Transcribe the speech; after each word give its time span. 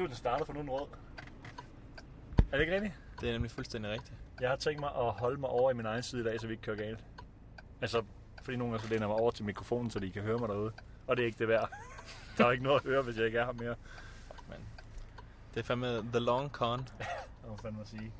Nu 0.00 0.04
er 0.04 0.08
den 0.08 0.16
startet, 0.16 0.46
for 0.46 0.52
nu 0.52 0.58
er 0.58 0.62
den 0.62 0.70
rød. 0.70 0.86
Er 2.52 2.56
det 2.56 2.60
ikke 2.60 2.74
rigtigt? 2.74 2.94
Det 3.20 3.28
er 3.28 3.32
nemlig 3.32 3.50
fuldstændig 3.50 3.90
rigtigt. 3.90 4.12
Jeg 4.40 4.48
har 4.48 4.56
tænkt 4.56 4.80
mig 4.80 4.88
at 4.88 5.12
holde 5.12 5.40
mig 5.40 5.50
over 5.50 5.70
i 5.70 5.74
min 5.74 5.86
egen 5.86 6.02
side 6.02 6.20
i 6.20 6.24
dag, 6.24 6.40
så 6.40 6.46
vi 6.46 6.52
ikke 6.52 6.62
kører 6.62 6.76
galt. 6.76 7.04
Altså, 7.80 8.02
fordi 8.42 8.56
nogle 8.56 8.72
gange 8.72 8.82
så 8.82 8.90
læner 8.90 9.02
jeg 9.02 9.08
mig 9.08 9.16
over 9.16 9.30
til 9.30 9.44
mikrofonen, 9.44 9.90
så 9.90 9.98
de 9.98 10.10
kan 10.10 10.22
høre 10.22 10.38
mig 10.38 10.48
derude. 10.48 10.72
Og 11.06 11.16
det 11.16 11.22
er 11.22 11.26
ikke 11.26 11.38
det 11.38 11.48
værd. 11.48 11.70
Der 12.38 12.46
er 12.46 12.50
ikke 12.50 12.64
noget 12.64 12.80
at 12.80 12.86
høre, 12.86 13.02
hvis 13.02 13.16
jeg 13.16 13.26
ikke 13.26 13.38
er 13.38 13.44
her 13.44 13.52
mere. 13.52 13.74
Men 14.48 14.58
det 15.54 15.60
er 15.60 15.64
fandme 15.64 16.02
the 16.12 16.20
long 16.20 16.50
con. 16.50 16.78
Det 17.42 17.48
må 17.48 17.56
fandme 17.56 17.80
at 17.80 17.88
sige. 17.88 18.12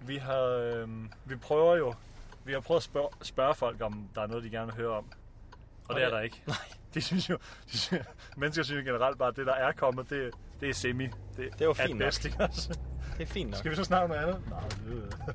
Vi 0.00 0.16
har, 0.16 0.44
øh, 0.44 0.88
vi 1.24 1.36
prøver 1.36 1.76
jo, 1.76 1.94
vi 2.44 2.52
har 2.52 2.60
prøvet 2.60 2.78
at 2.78 2.84
spørge, 2.84 3.08
spørge 3.22 3.54
folk, 3.54 3.80
om 3.80 4.08
der 4.14 4.22
er 4.22 4.26
noget, 4.26 4.44
de 4.44 4.50
gerne 4.50 4.66
vil 4.66 4.74
høre 4.74 4.96
om. 4.96 5.04
Og, 5.04 5.88
Og 5.88 5.94
det 5.94 6.04
er 6.04 6.10
der 6.10 6.20
ikke. 6.20 6.42
Nej. 6.46 6.56
De 6.94 7.02
synes 7.02 7.30
jo, 7.30 7.38
de 7.72 7.78
synes, 7.78 8.06
mennesker 8.36 8.62
synes 8.62 8.86
jo 8.86 8.92
generelt 8.92 9.18
bare, 9.18 9.28
at 9.28 9.36
det, 9.36 9.46
der 9.46 9.54
er 9.54 9.72
kommet, 9.72 10.10
det, 10.10 10.34
det 10.60 10.68
er 10.68 10.74
semi. 10.74 11.04
Det, 11.36 11.48
Det 11.58 11.64
jo 11.64 11.72
fint 11.72 11.90
nok. 11.90 11.98
bedst, 11.98 12.24
ikke 12.24 12.44
også? 12.44 12.78
Det 13.18 13.22
er 13.22 13.26
fint 13.26 13.50
nok. 13.50 13.58
Skal 13.58 13.70
vi 13.70 13.76
så 13.76 13.84
snakke 13.84 14.04
om 14.04 14.10
noget 14.10 14.22
andet? 14.22 14.50
Nej, 14.50 14.60
det 14.68 14.90
ved 14.90 15.02
jeg. 15.26 15.34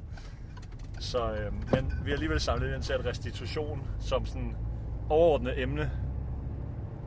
Så, 0.99 1.31
øh, 1.33 1.53
men 1.53 1.93
vi 2.03 2.09
har 2.09 2.13
alligevel 2.13 2.39
samlet 2.39 2.73
ind 2.75 2.83
til, 2.83 2.93
at 2.93 3.05
restitution 3.05 3.87
som 3.99 4.25
sådan 4.25 4.55
overordnet 5.09 5.61
emne 5.61 5.91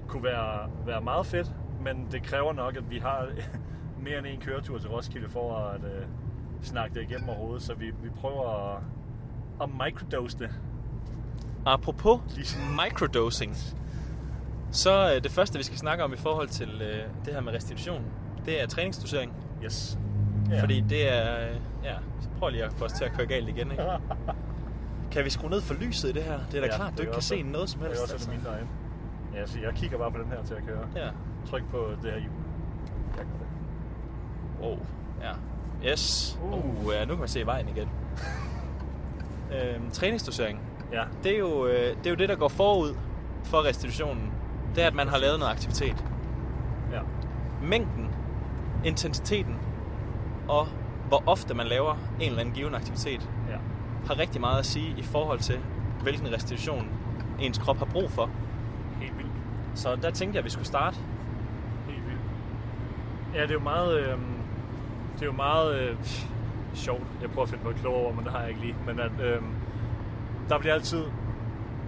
kunne 0.09 0.23
være, 0.23 0.71
være 0.87 1.01
meget 1.01 1.27
fedt, 1.27 1.53
men 1.85 2.09
det 2.13 2.23
kræver 2.23 2.53
nok, 2.53 2.77
at 2.77 2.91
vi 2.91 2.99
har 2.99 3.29
mere 4.05 4.19
end 4.19 4.27
en 4.27 4.41
køretur 4.41 4.79
til 4.79 4.89
Roskilde 4.91 5.29
for 5.29 5.57
at 5.57 5.81
øh, 5.85 6.07
snakke 6.63 6.95
det 6.95 7.03
igennem 7.11 7.29
overhovedet, 7.29 7.63
så 7.63 7.75
vi, 7.75 7.87
vi 8.03 8.09
prøver 8.21 8.75
at, 8.77 8.83
at 9.63 9.69
microdose 9.85 10.39
det. 10.39 10.51
Apropos 11.67 12.21
Lige- 12.37 12.59
microdosing, 12.85 13.57
så 14.73 15.15
øh, 15.15 15.23
det 15.23 15.31
første, 15.31 15.59
vi 15.59 15.65
skal 15.65 15.79
snakke 15.79 16.05
om 16.05 16.13
i 16.13 16.17
forhold 16.17 16.49
til 16.49 16.83
øh, 16.83 17.05
det 17.25 17.35
her 17.35 17.41
med 17.41 17.53
restitution, 17.53 18.05
det 18.47 18.63
er 18.63 18.67
træningsdosering. 18.67 19.33
Yes. 19.65 19.99
Ja. 20.51 20.61
Fordi 20.63 20.81
det 20.81 21.13
er... 21.13 21.49
Øh, 21.49 21.57
ja, 21.85 21.95
så 22.21 22.29
prøv 22.39 22.51
lige 22.51 22.65
at 22.65 22.73
få 22.73 22.85
os 22.85 22.93
til 22.93 23.05
at 23.05 23.13
køre 23.13 23.27
galt 23.27 23.49
igen, 23.49 23.71
ikke? 23.71 23.85
Kan 25.13 25.25
vi 25.25 25.31
skrue 25.31 25.51
ned 25.51 25.61
for 25.61 25.75
lyset 25.75 26.09
i 26.09 26.13
det 26.13 26.23
her? 26.23 26.39
Det 26.51 26.57
er 26.57 26.61
da 26.61 26.67
Ja, 26.67 26.77
klart, 26.77 26.91
det 26.91 26.99
du 26.99 27.03
er 27.03 27.07
ikke 27.07 27.13
kan 27.13 27.23
se 27.23 27.43
noget 27.43 27.71
som 27.71 27.81
Det 27.81 27.89
helst. 27.89 28.01
er 28.01 28.03
også 28.03 28.15
altså. 28.15 28.31
mine 28.31 28.49
øjne. 28.49 28.69
Ja, 29.35 29.47
så 29.47 29.59
jeg 29.63 29.73
kigger 29.75 29.99
bare 29.99 30.13
på 30.13 30.19
den 30.19 30.27
her 30.27 30.43
til 30.45 30.55
at 30.55 30.63
køre. 30.67 30.87
Ja. 30.97 31.09
Tryk 31.51 31.63
på 31.71 31.89
det 32.03 32.11
her 32.13 32.19
hjul. 32.21 32.33
Jeg 33.17 33.25
gør 33.25 33.39
det. 33.39 34.67
Wow. 34.69 34.79
Ja. 35.23 35.33
Yes. 35.91 36.39
Uh. 36.43 36.87
Uh, 36.87 36.93
ja, 36.95 37.05
nu 37.05 37.09
kan 37.15 37.19
man 37.19 37.29
se 37.29 37.47
vejen 37.47 37.69
igen. 37.69 37.89
øhm, 39.55 39.91
træningsdosering. 39.91 40.61
Ja, 40.93 41.03
Det 41.25 41.35
er, 41.35 41.39
jo, 41.39 41.67
øh, 41.67 41.97
det 41.97 42.07
er 42.07 42.11
jo 42.11 42.17
det, 42.17 42.29
der 42.29 42.37
går 42.37 42.49
forud 42.49 42.95
for 43.45 43.65
restitutionen. 43.65 44.32
Det 44.75 44.83
er, 44.83 44.87
at 44.87 44.95
man 44.95 45.09
har 45.09 45.19
lavet 45.19 45.39
noget 45.39 45.53
aktivitet. 45.53 46.05
ja. 46.93 47.01
Mængden, 47.63 48.11
intensiteten 48.85 49.57
og 50.49 50.67
hvor 51.09 51.23
ofte 51.27 51.55
man 51.55 51.67
laver 51.67 51.97
en 52.21 52.27
eller 52.29 52.41
anden 52.41 52.55
given 52.55 52.75
aktivitet, 52.75 53.31
ja. 53.51 53.57
har 54.07 54.19
rigtig 54.19 54.41
meget 54.41 54.59
at 54.59 54.67
sige 54.67 54.95
i 54.99 55.03
forhold 55.03 55.39
til, 55.39 55.59
hvilken 56.03 56.33
restitution 56.33 56.89
ens 57.41 57.59
krop 57.59 57.79
har 57.79 57.85
brug 57.85 58.11
for. 58.11 58.31
Helt 59.01 59.17
vildt. 59.19 59.31
Så 59.75 59.97
der 59.97 60.11
tænkte 60.11 60.37
jeg, 60.37 60.39
at 60.39 60.45
vi 60.45 60.51
skulle 60.51 60.67
starte. 60.67 60.97
Helt 61.89 62.07
vildt. 62.07 62.21
Ja, 63.35 63.43
det 63.43 63.51
er 63.51 63.55
jo 63.55 63.61
meget, 63.61 63.99
øh, 64.01 64.19
det 65.15 65.23
er 65.23 65.27
jo 65.27 65.33
meget 65.33 65.81
øh, 65.81 65.97
sjovt. 66.75 67.03
Jeg 67.23 67.31
prøver 67.31 67.43
at 67.43 67.49
finde 67.49 67.65
noget 67.65 67.79
klogere 67.79 68.03
over, 68.03 68.15
men 68.15 68.25
det 68.25 68.33
har 68.33 68.41
jeg 68.41 68.49
ikke 68.49 68.61
lige. 68.61 68.77
Men 68.87 69.01
at, 69.01 69.13
øh, 69.23 69.43
der 70.49 70.59
bliver 70.59 70.75
altid 70.75 71.05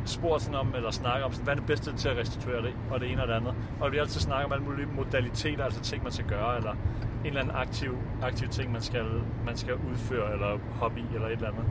spurgt 0.04 0.42
sådan 0.42 0.60
om, 0.60 0.68
eller 0.74 0.90
snakker 0.90 1.26
om, 1.26 1.32
sådan, 1.32 1.44
hvad 1.44 1.54
er 1.54 1.58
det 1.58 1.66
bedste 1.66 1.92
til 1.96 2.08
at 2.08 2.16
restituere 2.16 2.62
det, 2.62 2.72
og 2.90 3.00
det 3.00 3.12
ene 3.12 3.22
og 3.22 3.28
det 3.28 3.34
andet. 3.34 3.54
Og 3.80 3.90
bliver 3.90 4.02
altid 4.02 4.20
snakket 4.20 4.46
om 4.46 4.52
alle 4.52 4.64
mulige 4.64 4.86
modaliteter, 4.96 5.64
altså 5.64 5.80
ting, 5.80 6.02
man 6.02 6.12
skal 6.12 6.24
gøre, 6.26 6.56
eller 6.56 6.70
en 6.70 6.76
eller 7.24 7.40
anden 7.40 7.56
aktiv, 7.56 7.96
aktiv 8.22 8.48
ting, 8.48 8.72
man 8.72 8.80
skal, 8.82 9.04
man 9.46 9.56
skal 9.56 9.74
udføre, 9.92 10.32
eller 10.32 10.58
hobby, 10.80 11.00
eller 11.14 11.26
et 11.26 11.32
eller 11.32 11.48
andet. 11.48 11.64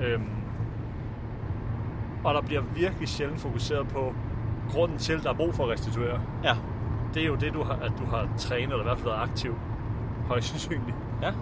Øhm, 0.00 0.28
og 2.24 2.34
der 2.34 2.40
bliver 2.40 2.62
virkelig 2.74 3.08
sjældent 3.08 3.40
fokuseret 3.40 3.88
på 3.88 4.14
grunden 4.70 4.98
til, 4.98 5.12
at 5.12 5.22
der 5.22 5.30
er 5.30 5.34
brug 5.34 5.54
for 5.54 5.64
at 5.64 5.70
restituere 5.70 6.20
Ja. 6.44 6.56
det 7.14 7.22
er 7.22 7.26
jo 7.26 7.34
det, 7.34 7.54
du 7.54 7.62
har, 7.62 7.74
at 7.74 7.92
du 7.98 8.04
har 8.04 8.28
trænet, 8.38 8.62
eller 8.64 8.80
i 8.80 8.82
hvert 8.82 8.98
fald 8.98 9.08
været 9.08 9.22
aktiv, 9.22 9.54
højst 10.28 10.48
sandsynligt. 10.48 10.96
ja. 11.22 11.32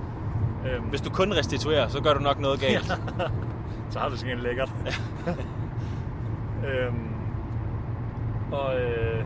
Øhm, 0.70 0.84
Hvis 0.84 1.00
du 1.00 1.10
kun 1.10 1.32
restituerer, 1.32 1.88
så 1.88 2.02
gør 2.02 2.14
du 2.14 2.20
nok 2.20 2.38
noget 2.41 2.60
galt. 2.60 2.86
så 3.91 3.98
har 3.98 4.08
du 4.08 4.16
sådan 4.16 4.36
en 4.36 4.42
lækkert. 4.42 4.72
Øhm, 6.66 7.08
og 8.52 8.80
øh, 8.80 9.24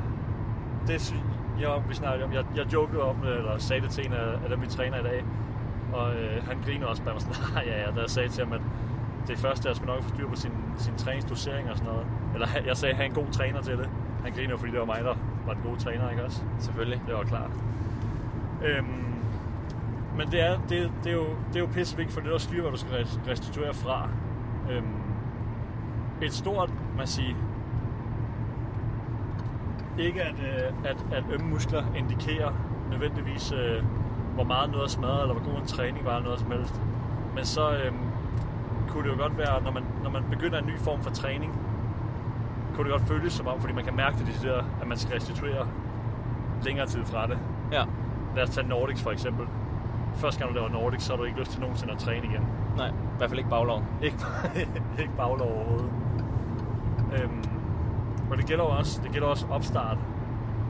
det 0.86 1.14
jeg, 1.60 1.82
vi 1.88 1.94
snakkede 1.94 2.24
om, 2.24 2.32
jeg, 2.32 2.44
jeg 2.56 2.72
jokede 2.72 3.02
om, 3.02 3.16
det, 3.16 3.36
eller 3.36 3.58
sagde 3.58 3.82
det 3.82 3.90
til 3.90 4.06
en 4.06 4.12
af, 4.12 4.26
af 4.44 4.48
dem, 4.50 4.62
vi 4.62 4.66
træner 4.66 4.98
i 5.00 5.02
dag, 5.02 5.24
og 5.92 6.14
øh, 6.14 6.44
han 6.48 6.56
griner 6.64 6.86
også 6.86 7.02
bare 7.02 7.14
mig 7.14 7.22
sådan, 7.22 7.36
"Ah, 7.58 7.66
ja, 7.66 7.80
ja, 7.80 7.90
da 7.96 8.00
jeg 8.00 8.10
sagde 8.10 8.28
til 8.28 8.44
ham, 8.44 8.52
at 8.52 8.60
det 9.28 9.38
første, 9.38 9.68
jeg 9.68 9.76
skulle 9.76 9.94
nok 9.94 10.02
få 10.02 10.08
styr 10.08 10.28
på 10.28 10.36
sin, 10.36 10.52
sin 10.76 10.94
træningsdosering 10.96 11.70
og 11.70 11.76
sådan 11.76 11.92
noget. 11.92 12.06
Eller 12.34 12.46
jeg 12.66 12.76
sagde, 12.76 12.90
at 12.90 12.96
have 12.96 13.06
en 13.08 13.14
god 13.14 13.26
træner 13.32 13.60
til 13.62 13.78
det. 13.78 13.88
Han 14.24 14.32
griner 14.32 14.50
jo, 14.50 14.56
fordi 14.56 14.70
det 14.72 14.80
var 14.80 14.86
mig, 14.86 14.98
der 15.04 15.14
var 15.46 15.52
den 15.52 15.62
gode 15.62 15.76
træner, 15.80 16.10
ikke 16.10 16.24
også? 16.24 16.42
Selvfølgelig. 16.58 17.00
Det 17.06 17.14
var 17.14 17.22
klart. 17.22 17.50
Øhm, 18.64 18.86
men 20.16 20.30
det 20.30 20.40
er, 20.46 20.58
det, 20.68 20.90
det, 21.04 21.10
er 21.12 21.16
jo, 21.16 21.26
det 21.48 21.56
er 21.56 21.60
jo 21.60 21.66
pisse 21.72 21.96
vigtigt 21.96 22.14
for 22.14 22.20
det 22.20 22.30
er 22.30 22.34
at 22.34 22.40
styre, 22.40 22.60
hvad 22.62 22.70
du 22.72 22.76
skal 22.78 22.92
res- 23.04 23.20
restituere 23.30 23.74
fra. 23.74 24.08
Øhm, 24.70 24.95
et 26.22 26.32
stort, 26.32 26.70
man 26.96 27.06
siger, 27.06 27.34
ikke 29.98 30.22
at, 30.22 30.34
øh, 30.34 30.90
at, 30.90 30.96
at 31.12 31.24
ømme 31.32 31.46
muskler 31.46 31.82
indikerer 31.96 32.52
nødvendigvis, 32.90 33.52
øh, 33.52 33.82
hvor 34.34 34.44
meget 34.44 34.70
noget 34.70 34.84
er 34.84 34.88
smadret, 34.88 35.22
eller 35.22 35.34
hvor 35.34 35.52
god 35.52 35.60
en 35.60 35.66
træning 35.66 36.04
var, 36.04 36.16
eller 36.16 36.24
noget 36.24 36.40
som 36.40 36.50
helst. 36.50 36.80
Men 37.34 37.44
så 37.44 37.70
øhm, 37.70 37.96
kunne 38.88 39.04
det 39.04 39.16
jo 39.16 39.22
godt 39.22 39.38
være, 39.38 39.62
når 39.62 39.70
man, 39.70 39.82
når 40.02 40.10
man 40.10 40.22
begynder 40.30 40.58
en 40.58 40.66
ny 40.66 40.78
form 40.78 41.02
for 41.02 41.10
træning, 41.10 41.60
kunne 42.74 42.84
det 42.84 42.92
godt 42.92 43.08
føles 43.08 43.32
som 43.32 43.46
om, 43.46 43.60
fordi 43.60 43.72
man 43.72 43.84
kan 43.84 43.96
mærke 43.96 44.18
det 44.18 44.26
decideret, 44.26 44.64
at 44.80 44.88
man 44.88 44.98
skal 44.98 45.14
restituere 45.14 45.66
længere 46.64 46.86
tid 46.86 47.04
fra 47.04 47.26
det. 47.26 47.38
Ja. 47.72 47.84
Lad 48.36 48.42
os 48.42 48.50
tage 48.50 48.68
Nordics 48.68 49.02
for 49.02 49.10
eksempel. 49.10 49.46
Første 50.14 50.40
gang 50.40 50.54
du 50.54 50.58
laver 50.58 50.70
Nordics, 50.70 51.04
så 51.04 51.12
har 51.12 51.16
du 51.18 51.24
ikke 51.24 51.38
lyst 51.38 51.50
til 51.50 51.60
nogensinde 51.60 51.92
at 51.92 51.98
træne 51.98 52.26
igen. 52.26 52.46
Nej, 52.76 52.88
i 52.88 52.92
hvert 53.18 53.30
fald 53.30 53.38
ikke 53.38 53.50
baglov. 53.50 53.82
Ikke, 54.02 54.16
ikke 55.02 55.12
baglov 55.16 55.48
overhovedet. 55.52 55.90
Øhm, 57.12 57.44
og 58.30 58.36
det 58.36 58.46
gælder 58.46 58.64
også, 58.64 59.00
det 59.04 59.12
gælder 59.12 59.28
også 59.28 59.46
opstart 59.50 59.98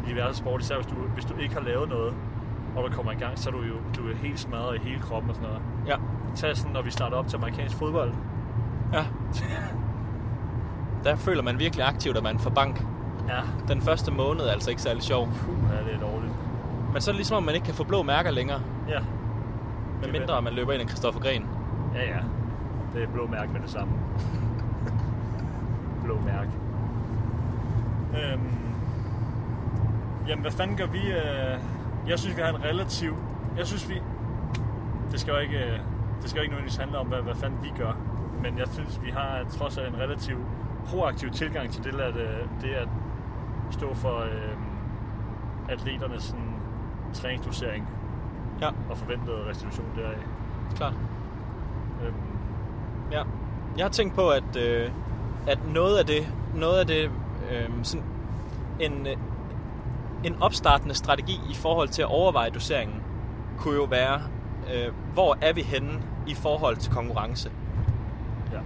i 0.06 0.10
diverse 0.10 0.38
sport, 0.38 0.60
især 0.60 0.74
hvis 0.74 0.86
du, 0.86 0.94
hvis 0.94 1.24
du 1.24 1.34
ikke 1.36 1.54
har 1.54 1.62
lavet 1.62 1.88
noget, 1.88 2.14
og 2.76 2.90
du 2.90 2.96
kommer 2.96 3.12
i 3.12 3.14
gang, 3.14 3.38
så 3.38 3.48
er 3.50 3.52
du 3.52 3.58
jo 3.62 3.74
du 3.96 4.10
er 4.10 4.14
helt 4.16 4.38
smadret 4.40 4.76
i 4.76 4.78
hele 4.88 5.00
kroppen 5.00 5.30
og 5.30 5.36
sådan 5.36 5.48
noget. 5.48 5.62
Ja. 5.86 5.96
Tag 6.34 6.56
sådan, 6.56 6.72
når 6.72 6.82
vi 6.82 6.90
starter 6.90 7.16
op 7.16 7.26
til 7.26 7.36
amerikansk 7.36 7.76
fodbold. 7.76 8.12
Ja. 8.92 9.04
Der 11.04 11.16
føler 11.16 11.42
man 11.42 11.58
virkelig 11.58 11.86
aktivt, 11.86 12.16
at 12.16 12.22
man 12.22 12.38
får 12.38 12.50
bank. 12.50 12.86
Ja, 13.28 13.40
Den 13.68 13.80
første 13.80 14.12
måned 14.12 14.40
er 14.42 14.50
altså 14.52 14.70
ikke 14.70 14.82
særlig 14.82 15.02
sjov. 15.02 15.26
puh, 15.28 15.54
ja, 15.72 15.84
det 15.84 15.94
er 15.94 16.00
dårligt. 16.10 16.32
Men 16.92 17.00
så 17.02 17.10
er 17.10 17.12
det 17.12 17.16
ligesom, 17.18 17.36
om 17.36 17.42
man 17.42 17.54
ikke 17.54 17.64
kan 17.64 17.74
få 17.74 17.84
blå 17.84 18.02
mærker 18.02 18.30
længere, 18.30 18.60
Ja, 18.88 18.98
med 20.02 20.12
mindre 20.12 20.42
man 20.42 20.52
løber 20.52 20.72
ind 20.72 20.82
i 20.82 20.86
Christoffer 20.86 21.20
Gren. 21.20 21.46
ja, 21.94 22.00
ja. 22.02 22.18
Det 22.94 23.02
er 23.02 23.08
blå 23.08 23.26
mærke 23.26 23.52
med 23.52 23.60
det 23.60 23.70
samme. 23.70 23.92
Blå 26.06 26.20
mærke. 26.20 26.50
Øhm, 28.18 28.48
jamen, 30.28 30.42
hvad 30.42 30.52
fanden 30.52 30.76
gør 30.76 30.86
vi? 30.86 30.98
Øh, 31.12 31.58
jeg 32.08 32.18
synes, 32.18 32.36
vi 32.36 32.42
har 32.42 32.48
en 32.48 32.64
relativ... 32.64 33.14
Jeg 33.58 33.66
synes, 33.66 33.88
vi... 33.88 34.02
Det 35.12 35.20
skal 35.20 35.32
jo 35.32 35.38
ikke, 35.38 35.58
øh, 35.58 35.78
det 36.22 36.30
skal 36.30 36.38
jo 36.38 36.42
ikke 36.42 36.52
nødvendigvis 36.54 36.76
handle 36.76 36.98
om, 36.98 37.06
hvad, 37.06 37.18
hvad 37.22 37.34
fanden 37.34 37.58
vi 37.62 37.72
gør. 37.78 37.92
Men 38.42 38.58
jeg 38.58 38.66
synes, 38.72 39.00
vi 39.04 39.10
har 39.10 39.44
trods 39.50 39.78
alt 39.78 39.94
en 39.94 40.00
relativ 40.00 40.36
proaktiv 40.86 41.30
tilgang 41.30 41.70
til 41.70 41.84
det, 41.84 42.00
at, 42.00 42.16
øh, 42.16 42.38
det 42.62 42.68
at 42.74 42.88
stå 43.70 43.94
for 43.94 44.18
øh, 44.20 44.56
atleternes 45.68 46.22
sådan, 46.22 46.54
træningsdosering 47.12 47.88
Ja, 48.60 48.68
og 48.90 48.96
forventet 48.98 49.46
restitution 49.50 49.86
deraf. 49.96 50.18
klart. 50.76 50.94
Øhm, 52.06 52.14
Ja. 53.12 53.22
Jeg 53.76 53.84
har 53.84 53.90
tænkt 53.90 54.14
på, 54.14 54.28
at, 54.28 54.56
øh, 54.56 54.90
at 55.46 55.58
noget 55.74 55.98
af 55.98 56.06
det, 56.06 56.26
noget 56.54 56.78
af 56.78 56.86
det 56.86 57.10
øh, 57.50 57.68
sådan 57.82 58.06
en, 58.80 59.06
en 60.24 60.36
opstartende 60.40 60.94
strategi 60.94 61.40
i 61.50 61.54
forhold 61.54 61.88
til 61.88 62.02
at 62.02 62.08
overveje 62.08 62.50
doseringen, 62.50 63.02
kunne 63.58 63.74
jo 63.74 63.84
være, 63.84 64.22
øh, 64.74 64.92
hvor 65.14 65.38
er 65.40 65.52
vi 65.52 65.62
henne 65.62 66.02
i 66.26 66.34
forhold 66.34 66.76
til 66.76 66.92
konkurrence? 66.92 67.50
ja. 68.52 68.58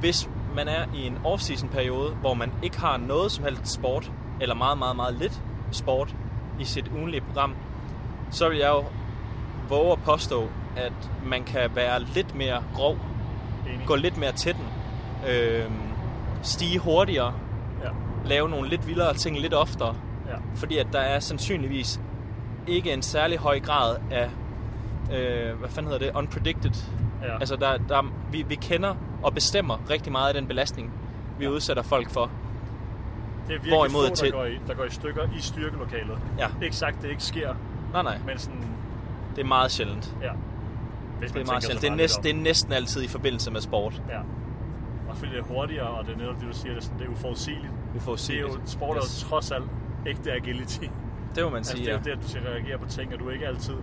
Hvis 0.00 0.30
man 0.54 0.68
er 0.68 0.84
i 0.94 1.06
en 1.06 1.18
off-season 1.24 1.68
periode, 1.68 2.10
hvor 2.10 2.34
man 2.34 2.52
ikke 2.62 2.78
har 2.78 2.96
noget 2.96 3.32
som 3.32 3.44
helst 3.44 3.66
sport, 3.66 4.12
eller 4.40 4.54
meget, 4.54 4.78
meget, 4.78 4.96
meget 4.96 5.14
lidt 5.14 5.42
sport 5.70 6.14
i 6.60 6.64
sit 6.64 6.90
ugenlige 6.96 7.20
program, 7.20 7.54
så 8.30 8.48
vil 8.48 8.58
jeg 8.58 8.68
jo 8.68 8.84
våge 9.68 9.92
at 9.92 9.98
påstå, 10.02 10.48
at 10.76 11.10
man 11.26 11.44
kan 11.44 11.70
være 11.74 12.02
lidt 12.02 12.34
mere 12.34 12.62
grov 12.74 12.96
Enig. 13.66 13.86
gå 13.86 13.94
lidt 13.94 14.16
mere 14.16 14.32
til 14.32 14.54
den, 14.54 14.64
øh, 15.28 15.70
stige 16.42 16.78
hurtigere, 16.78 17.32
Ja. 17.84 17.88
lave 18.24 18.48
nogle 18.48 18.68
lidt 18.68 18.86
vildere 18.86 19.14
ting 19.14 19.38
lidt 19.40 19.54
oftere, 19.54 19.94
Ja. 20.28 20.34
fordi 20.54 20.78
at 20.78 20.86
der 20.92 20.98
er 21.00 21.20
sandsynligvis 21.20 22.00
ikke 22.66 22.92
en 22.92 23.02
særlig 23.02 23.38
høj 23.38 23.60
grad 23.60 23.96
af, 24.10 24.30
øh, 25.12 25.58
hvad 25.58 25.68
fanden 25.68 25.92
hedder 25.92 26.06
det, 26.06 26.16
unpredicted. 26.16 26.70
Ja. 27.22 27.34
Altså, 27.38 27.56
der, 27.56 27.76
der, 27.88 28.12
vi, 28.32 28.42
vi 28.48 28.54
kender 28.54 28.94
og 29.22 29.34
bestemmer 29.34 29.78
rigtig 29.90 30.12
meget 30.12 30.28
af 30.28 30.34
den 30.34 30.46
belastning, 30.46 30.92
vi 31.38 31.44
Ja. 31.44 31.50
udsætter 31.50 31.82
folk 31.82 32.10
for. 32.10 32.22
det 32.22 32.30
er 33.54 33.58
virkelig 33.58 33.74
hvorimod 33.76 34.02
få, 34.04 34.08
der, 34.08 34.14
til- 34.14 34.32
går 34.32 34.44
i, 34.44 34.58
der 34.66 34.74
går 34.74 34.84
i 34.84 34.90
stykker 34.90 35.22
i 35.38 35.40
styrkelokalet. 35.40 36.18
Ja. 36.38 36.46
Ikke 36.62 36.76
sagt, 36.76 37.02
det 37.02 37.08
ikke 37.10 37.22
sker, 37.22 37.54
Nej, 37.92 38.02
nej, 38.02 38.18
men 38.26 38.38
sådan, 38.38 38.64
det 39.36 39.42
er 39.42 39.46
meget 39.48 39.70
sjældent. 39.70 40.14
ja. 40.22 40.30
Hvis 41.18 41.32
Det 41.32 41.40
er 41.42 41.46
meget 41.46 41.62
sjældent. 41.62 41.80
Det 41.82 41.86
er, 41.86 41.90
meget 41.90 41.96
næst, 42.00 42.16
lidt 42.16 42.24
det 42.34 42.38
er 42.40 42.42
næsten 42.42 42.72
altid 42.72 43.02
i 43.02 43.08
forbindelse 43.08 43.50
med 43.50 43.60
sport. 43.60 44.02
Ja. 44.08 44.18
Fordi 45.18 45.30
det 45.32 45.38
er 45.38 45.42
hurtigere, 45.44 45.86
og 45.88 46.06
det 46.06 46.14
er 46.14 46.18
netop 46.18 46.34
det, 46.40 46.48
du 46.48 46.52
siger, 46.58 46.72
det 46.74 46.78
er, 46.78 46.84
sådan, 46.84 46.98
det 46.98 47.06
er 47.06 47.10
uforudsigeligt. 47.10 47.72
Det 47.72 47.92
er 47.92 47.96
Uforudsigeligt. 47.96 48.54
jo, 48.54 48.60
sport 48.66 48.96
er 48.96 49.02
Yes. 49.02 49.24
trods 49.28 49.50
alt 49.50 49.64
ægte 50.06 50.32
agility. 50.32 50.84
Det 51.34 51.44
må 51.44 51.50
man 51.50 51.56
Altså, 51.56 51.72
sige, 51.72 51.84
det 51.84 51.92
er 51.92 51.96
ja. 51.96 52.02
det, 52.04 52.10
at 52.10 52.18
du 52.22 52.28
skal 52.28 52.42
reagere 52.42 52.78
på 52.78 52.86
ting, 52.88 53.12
og 53.14 53.20
du 53.20 53.28
er 53.28 53.32
ikke 53.32 53.46
altid 53.46 53.74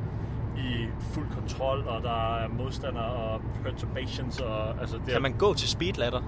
i 0.57 0.85
fuld 1.13 1.25
kontrol, 1.39 1.83
og 1.87 2.03
der 2.03 2.35
er 2.37 2.47
modstandere 2.47 3.05
og 3.05 3.41
perturbations. 3.63 4.39
Og, 4.39 4.79
altså, 4.81 4.97
det 4.97 5.07
er, 5.09 5.13
Kan 5.13 5.21
man 5.21 5.33
gå 5.33 5.53
til 5.53 5.69
speedladder, 5.69 6.21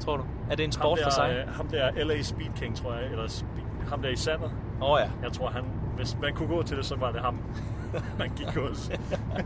tror 0.00 0.16
du? 0.16 0.24
Er 0.50 0.54
det 0.56 0.64
en 0.64 0.72
sport 0.72 0.98
ham 0.98 1.12
for 1.12 1.20
der, 1.22 1.28
sig? 1.32 1.44
øh, 1.48 1.54
Ham 1.54 1.68
der 1.68 2.04
LA 2.04 2.22
Speed 2.22 2.50
King, 2.56 2.76
tror 2.76 2.94
jeg, 2.94 3.10
eller 3.10 3.28
speed, 3.28 3.62
ham 3.88 4.02
der 4.02 4.08
i 4.08 4.16
sandet. 4.16 4.50
Åh 4.82 4.90
oh, 4.90 5.00
ja. 5.00 5.10
Jeg 5.22 5.32
tror, 5.32 5.48
han, 5.50 5.64
hvis 5.96 6.16
man 6.22 6.34
kunne 6.34 6.48
gå 6.48 6.62
til 6.62 6.76
det, 6.76 6.84
så 6.84 6.96
var 6.96 7.12
det 7.12 7.20
ham, 7.20 7.38
man 8.18 8.30
gik 8.36 8.46
hos. 8.46 8.90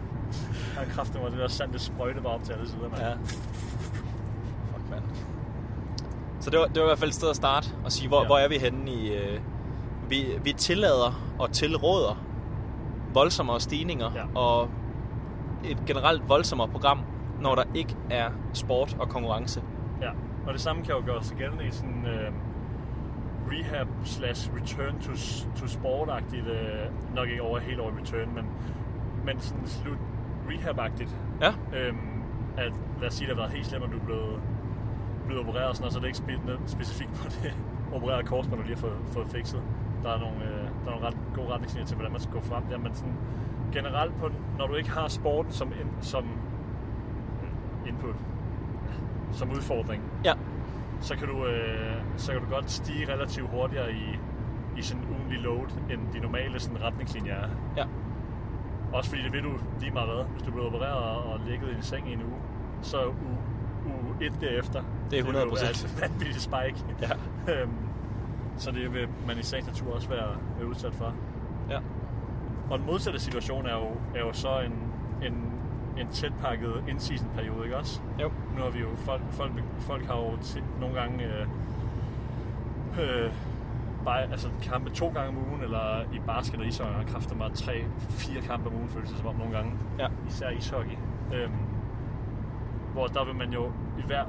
han 0.79 0.89
kræftede 0.91 1.23
mig, 1.23 1.31
det 1.33 1.39
der 1.39 1.49
sand, 1.49 1.73
det 1.73 1.81
sprøjte 1.81 2.21
bare 2.21 2.33
op 2.33 2.45
til 2.45 2.53
alle 2.53 2.69
sider, 2.69 2.89
mand. 2.89 3.03
ja. 3.03 3.13
Så 6.49 6.53
det 6.53 6.61
var, 6.61 6.67
det 6.67 6.77
var 6.77 6.83
i 6.83 6.87
hvert 6.89 6.99
fald 6.99 7.09
et 7.11 7.15
sted 7.15 7.31
at 7.31 7.37
starte 7.37 7.69
og 7.85 7.93
sige, 7.93 8.09
hvor, 8.09 8.21
Ja. 8.21 8.27
hvor 8.27 8.37
er 8.39 8.49
vi 8.49 8.59
henne 8.59 8.91
i... 8.91 9.13
Øh, 9.17 9.41
vi, 10.09 10.25
vi 10.45 10.53
tillader 10.53 11.21
og 11.39 11.53
tilråder 11.53 12.23
voldsommere 13.15 13.61
stigninger 13.61 14.11
Ja. 14.15 14.41
og 14.41 14.69
et 15.65 15.79
generelt 15.87 16.29
voldsommere 16.29 16.69
program, 16.69 17.01
når 17.41 17.55
der 17.55 17.63
ikke 17.75 17.97
er 18.11 18.31
sport 18.53 18.97
og 19.01 19.09
konkurrence. 19.09 19.63
Ja, 20.03 20.11
og 20.47 20.53
det 20.53 20.61
samme 20.61 20.83
kan 20.85 20.95
jo 20.95 21.03
gøre 21.07 21.23
sig 21.23 21.37
gældende 21.37 21.67
i 21.67 21.71
sådan 21.71 22.07
øh, 22.07 22.33
rehab 23.53 23.87
slash 24.05 24.51
return 24.55 25.01
to, 25.01 25.13
to 25.61 25.67
sport-agtigt, 25.67 26.47
øh, 26.47 27.15
nok 27.17 27.29
ikke 27.29 27.43
over 27.43 27.59
helt 27.59 27.81
over 27.81 27.91
return, 28.01 28.35
men, 28.35 28.45
men 29.25 29.41
sådan 29.41 29.67
slut 29.67 29.99
rehab-agtigt. 30.51 31.17
Ja, 31.41 31.53
Øhm, 31.79 32.23
at, 32.57 32.73
lad 33.01 33.09
os 33.09 33.15
sige, 33.15 33.27
at 33.27 33.29
det 33.29 33.37
har 33.37 33.43
været 33.43 33.53
helt 33.57 33.67
slemt, 33.67 33.85
at 33.85 33.91
du 33.91 33.97
er 33.97 34.05
blevet, 34.05 34.41
blevet 35.29 35.43
opereret 35.45 35.69
og 35.69 35.77
sådan 35.77 35.83
noget, 35.85 35.93
så 35.93 35.99
er 35.99 36.03
det 36.03 36.09
ikke 36.31 36.47
ned- 36.47 36.59
specifikt 36.67 37.13
på 37.21 37.25
det 37.29 37.53
opererede 37.97 38.23
korsbånd, 38.27 38.61
du 38.61 38.67
lige 38.67 38.75
har 38.75 38.81
fået, 38.87 38.99
fået 39.17 39.29
fikset. 39.29 39.63
Der 40.03 40.11
er 40.15 40.19
nogle, 40.19 40.39
øh, 40.45 40.63
der 40.85 40.87
er 40.87 40.91
nogle 40.95 41.07
ret 41.07 41.17
gode 41.35 41.49
retningslinjer 41.53 41.87
til, 41.87 41.97
hvordan 41.97 42.13
man 42.13 42.21
skal 42.21 42.33
gå 42.35 42.41
frem 42.41 42.63
der, 42.71 42.79
men 42.79 42.95
sådan, 42.95 43.15
generelt, 43.73 44.13
på, 44.21 44.31
når 44.59 44.67
du 44.67 44.75
ikke 44.75 44.91
har 44.91 45.09
sporten 45.09 45.53
som, 45.53 45.69
in, 45.69 45.89
som 46.01 46.25
input, 47.89 48.15
som 49.33 49.51
udfordring, 49.51 50.03
ja, 50.25 50.33
så 51.01 51.17
kan 51.17 51.29
du, 51.29 51.47
øh, 51.47 51.97
så 52.17 52.33
kan 52.33 52.41
du 52.41 52.47
godt 52.55 52.71
stige 52.71 53.13
relativt 53.13 53.51
hurtigere 53.51 53.93
i, 53.93 54.19
i 54.77 54.83
sådan 54.83 55.03
en 55.03 55.09
ugenlig 55.17 55.39
load, 55.41 55.69
end 55.91 56.01
de 56.13 56.19
normale 56.21 56.61
sådan, 56.61 56.83
retningslinjer 56.83 57.35
er. 57.35 57.49
ja. 57.77 57.85
Også 58.93 59.11
fordi 59.11 59.23
det 59.23 59.33
ved 59.33 59.43
du 59.43 59.53
lige 59.81 59.93
meget 59.93 60.09
hvad. 60.15 60.25
Hvis 60.25 60.43
du 60.43 60.51
bliver 60.51 60.67
opereret 60.67 60.95
og, 61.03 61.33
og 61.33 61.41
ligget 61.47 61.69
i 61.73 61.75
en 61.75 61.83
seng 61.83 62.11
i 62.11 62.13
en 62.13 62.23
uge, 62.23 62.39
så 62.83 62.97
er 62.99 63.07
uge 63.07 63.39
et 64.21 64.33
derefter. 64.41 64.83
Det 65.11 65.19
er 65.19 65.23
100%. 65.23 65.29
Det 65.29 65.35
være 65.35 65.71
et 65.71 65.99
vanvittigt 66.01 66.41
spike. 66.43 66.85
Ja. 67.03 67.11
Øhm, 67.53 67.73
så 68.57 68.71
det 68.71 68.95
vil 68.95 69.09
man 69.27 69.39
i 69.39 69.43
sagens 69.43 69.67
natur 69.67 69.95
også 69.95 70.09
være, 70.09 70.67
udsat 70.67 70.95
for. 70.95 71.15
ja. 71.71 71.79
Og 72.71 72.79
den 72.79 72.87
modsatte 72.87 73.19
situation 73.21 73.67
er 73.67 73.75
jo, 73.75 73.89
er 74.15 74.21
jo 74.21 74.33
så 74.33 74.61
en, 74.61 74.93
en, 75.27 75.53
en 75.99 76.09
tætpakket 76.09 76.85
in-season 76.89 77.29
periode, 77.35 77.65
ikke 77.65 77.77
også? 77.77 78.01
Jo. 78.21 78.31
Nu 78.57 78.63
har 78.63 78.71
vi 78.71 78.79
jo, 78.81 78.89
folk, 78.97 79.23
folk, 79.31 79.53
folk 79.79 80.07
har 80.07 80.17
jo 80.17 80.37
til, 80.43 80.63
nogle 80.81 81.01
gange 81.01 81.25
øh, 81.25 81.47
øh, 83.01 83.33
bare, 84.05 84.23
altså 84.23 84.49
kampe 84.63 84.91
to 84.91 85.09
gange 85.09 85.29
om 85.29 85.49
ugen, 85.49 85.63
eller 85.63 86.03
i 86.13 86.19
basket 86.27 86.61
og 86.61 86.67
ishockey 86.67 86.95
har 86.95 87.05
kræfter 87.05 87.37
mig 87.37 87.51
tre, 87.55 87.85
fire 88.11 88.41
kampe 88.41 88.69
om 88.69 88.75
ugen, 88.75 88.89
føles 88.89 89.09
det 89.09 89.19
som 89.19 89.27
om 89.27 89.37
nogle 89.37 89.57
gange. 89.57 89.73
Ja. 89.99 90.07
Især 90.29 90.51
ishockey. 90.51 90.97
Øhm, 91.35 91.53
hvor 92.99 93.07
der 93.07 93.25
vil 93.25 93.35
man 93.35 93.53
jo 93.53 93.67
i, 93.99 94.03
hver, 94.07 94.25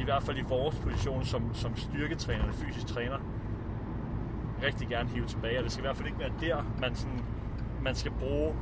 i 0.00 0.04
hvert 0.04 0.22
fald 0.22 0.38
i 0.38 0.44
vores 0.48 0.76
position 0.76 1.24
som, 1.24 1.42
som 1.54 1.76
styrketræner, 1.76 2.40
eller 2.40 2.54
fysisk 2.54 2.86
træner, 2.86 3.16
rigtig 4.62 4.88
gerne 4.88 5.08
hive 5.08 5.26
tilbage. 5.26 5.58
Og 5.58 5.64
det 5.64 5.72
skal 5.72 5.84
i 5.84 5.86
hvert 5.86 5.96
fald 5.96 6.06
ikke 6.08 6.18
være 6.20 6.30
der, 6.40 6.56
man, 6.80 6.94
sådan, 6.94 7.22
man 7.82 7.94
skal 7.94 8.12
bruge... 8.20 8.52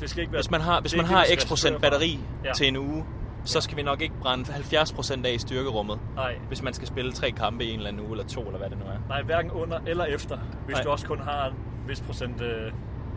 Det 0.00 0.10
skal 0.10 0.20
ikke 0.20 0.32
være, 0.32 0.38
Hvis 0.42 0.50
man 0.50 0.60
har, 0.60 0.80
hvis 0.80 0.96
man 0.96 1.04
har 1.06 1.24
x 1.38 1.48
procent 1.48 1.80
batteri 1.80 2.20
Ja. 2.44 2.52
til 2.52 2.68
en 2.68 2.76
uge, 2.76 3.04
så 3.44 3.60
skal 3.60 3.76
vi 3.76 3.82
nok 3.82 4.00
ikke 4.00 4.14
brænde 4.20 4.52
70 4.52 4.92
procent 4.92 5.26
af 5.26 5.32
i 5.32 5.38
styrkerummet, 5.38 5.98
Nej, 6.14 6.38
hvis 6.48 6.62
man 6.62 6.72
skal 6.74 6.88
spille 6.88 7.12
tre 7.12 7.30
kampe 7.30 7.64
i 7.64 7.68
en 7.70 7.76
eller 7.76 7.88
anden 7.88 8.02
uge, 8.02 8.10
eller 8.10 8.24
to, 8.24 8.40
eller 8.42 8.58
hvad 8.58 8.70
det 8.70 8.78
nu 8.78 8.84
er. 8.84 8.98
nej, 9.08 9.22
hverken 9.22 9.50
under 9.50 9.78
eller 9.86 10.04
efter, 10.04 10.38
hvis 10.66 10.74
Nej. 10.76 10.82
du 10.82 10.90
også 10.90 11.06
kun 11.06 11.18
har 11.20 11.46
en 11.46 11.54
vis 11.88 12.00
procent 12.00 12.40
øh, 12.40 12.72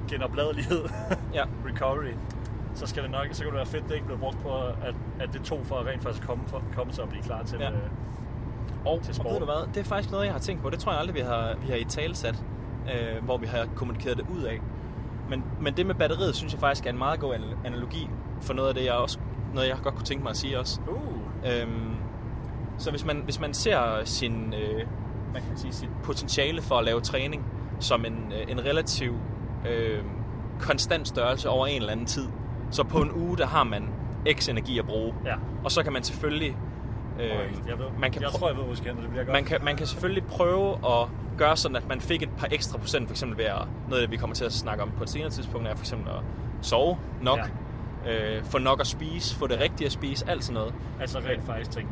genopladelighed, 0.09 0.85
Ja. 1.33 1.43
recovery, 1.69 2.11
så 2.77 2.87
skal 2.87 3.03
det 3.03 3.11
nok, 3.11 3.27
så 3.31 3.43
kan 3.43 3.47
det 3.51 3.57
være 3.57 3.65
fedt, 3.65 3.83
det 3.87 3.93
ikke 3.93 4.05
bliver 4.05 4.19
brugt 4.19 4.39
på, 4.39 4.49
at, 4.87 4.95
at 5.19 5.29
det 5.33 5.41
tog 5.41 5.59
for 5.63 5.75
at 5.75 5.85
rent 5.85 6.03
faktisk 6.03 6.27
komme, 6.27 6.43
for, 6.47 6.63
komme 6.75 6.93
sig 6.93 7.03
og 7.03 7.09
blive 7.09 7.23
klar 7.23 7.43
til, 7.43 7.57
Ja. 7.59 7.69
øh, 7.71 7.77
Og, 8.85 9.01
til 9.01 9.09
og 9.11 9.15
sport. 9.15 9.31
ved 9.33 9.39
du 9.39 9.45
hvad, 9.45 9.67
det 9.73 9.77
er 9.79 9.83
faktisk 9.83 10.11
noget, 10.11 10.25
jeg 10.25 10.33
har 10.33 10.39
tænkt 10.39 10.61
på. 10.63 10.69
Det 10.69 10.79
tror 10.79 10.91
jeg 10.91 10.99
aldrig, 10.99 11.15
vi 11.15 11.19
har, 11.21 11.55
vi 11.61 11.67
har 11.67 11.75
i 11.75 11.83
talsat, 11.83 12.43
øh, 12.93 13.23
hvor 13.23 13.37
vi 13.37 13.45
har 13.45 13.65
kommunikeret 13.75 14.17
det 14.17 14.25
ud 14.37 14.43
af. 14.43 14.59
Men, 15.29 15.43
men 15.61 15.77
det 15.77 15.85
med 15.85 15.95
batteriet, 15.95 16.35
synes 16.35 16.53
jeg 16.53 16.59
faktisk 16.59 16.85
er 16.85 16.89
en 16.89 16.97
meget 16.97 17.19
god 17.19 17.33
anal- 17.35 17.65
analogi 17.67 18.09
for 18.41 18.53
noget 18.53 18.69
af 18.69 18.75
det, 18.75 18.85
jeg 18.85 18.93
også 18.93 19.19
noget, 19.53 19.67
jeg 19.67 19.77
godt 19.83 19.95
kunne 19.95 20.05
tænke 20.05 20.23
mig 20.23 20.29
at 20.29 20.37
sige 20.37 20.59
også. 20.59 20.79
uh, 20.87 20.97
Øhm, 21.61 21.95
så 22.77 22.89
hvis 22.91 23.05
man, 23.05 23.21
hvis 23.23 23.39
man 23.39 23.53
ser 23.53 24.01
sin, 24.03 24.53
øh, 24.53 24.87
man 25.33 25.41
kan 25.47 25.57
sige, 25.57 25.73
sit 25.73 25.89
potentiale 26.03 26.61
for 26.61 26.75
at 26.75 26.85
lave 26.85 27.01
træning 27.01 27.45
som 27.79 28.05
en, 28.05 28.33
øh, 28.35 28.51
en 28.51 28.65
relativ 28.65 29.13
øh, 29.69 30.03
konstant 30.59 31.07
størrelse 31.07 31.49
over 31.49 31.67
en 31.67 31.75
eller 31.81 31.91
anden 31.91 32.05
tid, 32.05 32.27
så 32.71 32.83
på 32.83 32.97
en 33.01 33.11
uge, 33.11 33.37
der 33.37 33.45
har 33.47 33.63
man 33.63 33.89
x 34.33 34.49
energi 34.49 34.79
at 34.79 34.85
bruge. 34.85 35.13
ja. 35.25 35.35
Og 35.63 35.71
så 35.71 35.83
kan 35.83 35.93
man 35.93 36.03
selvfølgelig... 36.03 36.57
Øh, 37.19 37.29
jeg, 37.29 37.79
ved, 37.79 37.85
man 37.99 38.11
kan 38.11 38.21
jeg 38.21 38.31
tror, 38.31 38.47
jeg 38.47 38.57
ved, 38.57 38.63
og 38.63 38.75
det 38.77 38.83
bliver 39.09 39.23
godt. 39.23 39.27
man 39.33 39.43
kan, 39.43 39.63
man 39.63 39.75
kan 39.77 39.87
selvfølgelig 39.87 40.23
prøve 40.23 40.71
at 40.73 41.07
gøre 41.37 41.57
sådan, 41.57 41.75
at 41.77 41.87
man 41.87 42.01
fik 42.01 42.23
et 42.23 42.29
par 42.37 42.47
ekstra 42.51 42.77
procent, 42.77 43.07
for 43.07 43.13
eksempel 43.13 43.37
ved 43.37 43.45
at, 43.45 43.61
noget 43.89 44.01
af 44.01 44.07
det, 44.07 44.11
vi 44.11 44.17
kommer 44.17 44.35
til 44.35 44.45
at 44.45 44.53
snakke 44.53 44.83
om 44.83 44.91
på 44.97 45.03
et 45.03 45.09
senere 45.09 45.29
tidspunkt, 45.29 45.67
er 45.67 45.75
for 45.75 45.83
eksempel 45.83 46.09
at 46.09 46.19
sove 46.61 46.97
nok, 47.21 47.39
ja. 48.05 48.37
øh, 48.37 48.43
få 48.43 48.57
nok 48.57 48.79
at 48.79 48.87
spise, 48.87 49.35
få 49.35 49.47
det 49.47 49.59
rigtige 49.59 49.85
at 49.85 49.91
spise, 49.91 50.29
alt 50.29 50.43
sådan 50.43 50.53
noget. 50.53 50.73
Altså 50.99 51.19
rent 51.19 51.45
faktisk 51.45 51.71
tænke 51.71 51.89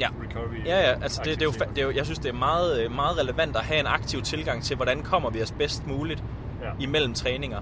Ja. 0.00 0.08
recovery. 0.28 0.64
Ja, 0.66 0.80
ja, 0.90 1.02
altså 1.02 1.20
det, 1.24 1.34
det, 1.34 1.42
er 1.42 1.46
jo, 1.46 1.52
det 1.74 1.78
er 1.78 1.86
jo, 1.86 1.92
jeg 1.96 2.04
synes, 2.04 2.18
det 2.18 2.28
er 2.28 2.32
meget, 2.38 2.80
øh, 2.84 2.94
meget 2.94 3.18
relevant 3.18 3.56
at 3.56 3.62
have 3.62 3.80
en 3.80 3.86
aktiv 3.86 4.22
tilgang 4.22 4.62
til, 4.62 4.76
hvordan 4.76 5.02
kommer 5.02 5.30
vi 5.30 5.42
os 5.42 5.52
bedst 5.52 5.86
muligt 5.86 6.24
Ja. 6.62 6.70
imellem 6.80 7.14
træninger. 7.14 7.60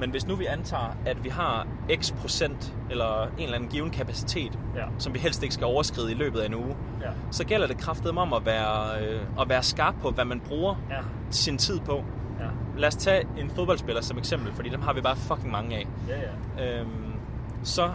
Men 0.00 0.10
hvis 0.10 0.26
nu 0.26 0.34
vi 0.36 0.44
antager, 0.46 0.96
at 1.06 1.24
vi 1.24 1.28
har 1.28 1.66
x 2.02 2.12
procent, 2.12 2.74
eller 2.90 3.22
en 3.22 3.30
eller 3.38 3.54
anden 3.54 3.70
given 3.70 3.90
kapacitet, 3.90 4.58
Ja. 4.76 4.84
som 4.98 5.14
vi 5.14 5.18
helst 5.18 5.42
ikke 5.42 5.54
skal 5.54 5.64
overskride 5.66 6.10
i 6.12 6.14
løbet 6.14 6.40
af 6.40 6.46
en 6.46 6.54
uge, 6.54 6.76
Ja. 7.02 7.10
så 7.30 7.44
gælder 7.44 7.66
det 7.66 7.78
kraftet 7.78 8.18
om 8.18 8.32
at 8.32 8.46
være, 8.46 9.00
øh, 9.04 9.20
at 9.40 9.48
være 9.48 9.62
skarp 9.62 9.94
på, 10.02 10.10
hvad 10.10 10.24
man 10.24 10.40
bruger 10.40 10.74
Ja. 10.90 10.96
sin 11.30 11.58
tid 11.58 11.80
på. 11.80 12.04
Ja. 12.40 12.46
Lad 12.78 12.88
os 12.88 12.96
tage 12.96 13.26
en 13.38 13.50
fodboldspiller 13.50 14.02
som 14.02 14.18
eksempel, 14.18 14.52
fordi 14.52 14.68
dem 14.68 14.82
har 14.82 14.92
vi 14.92 15.00
bare 15.00 15.16
fucking 15.16 15.50
mange 15.52 15.76
af. 15.76 15.86
Ja, 16.08 16.14
ja. 16.64 16.80
Øhm, 16.80 17.12
så 17.62 17.90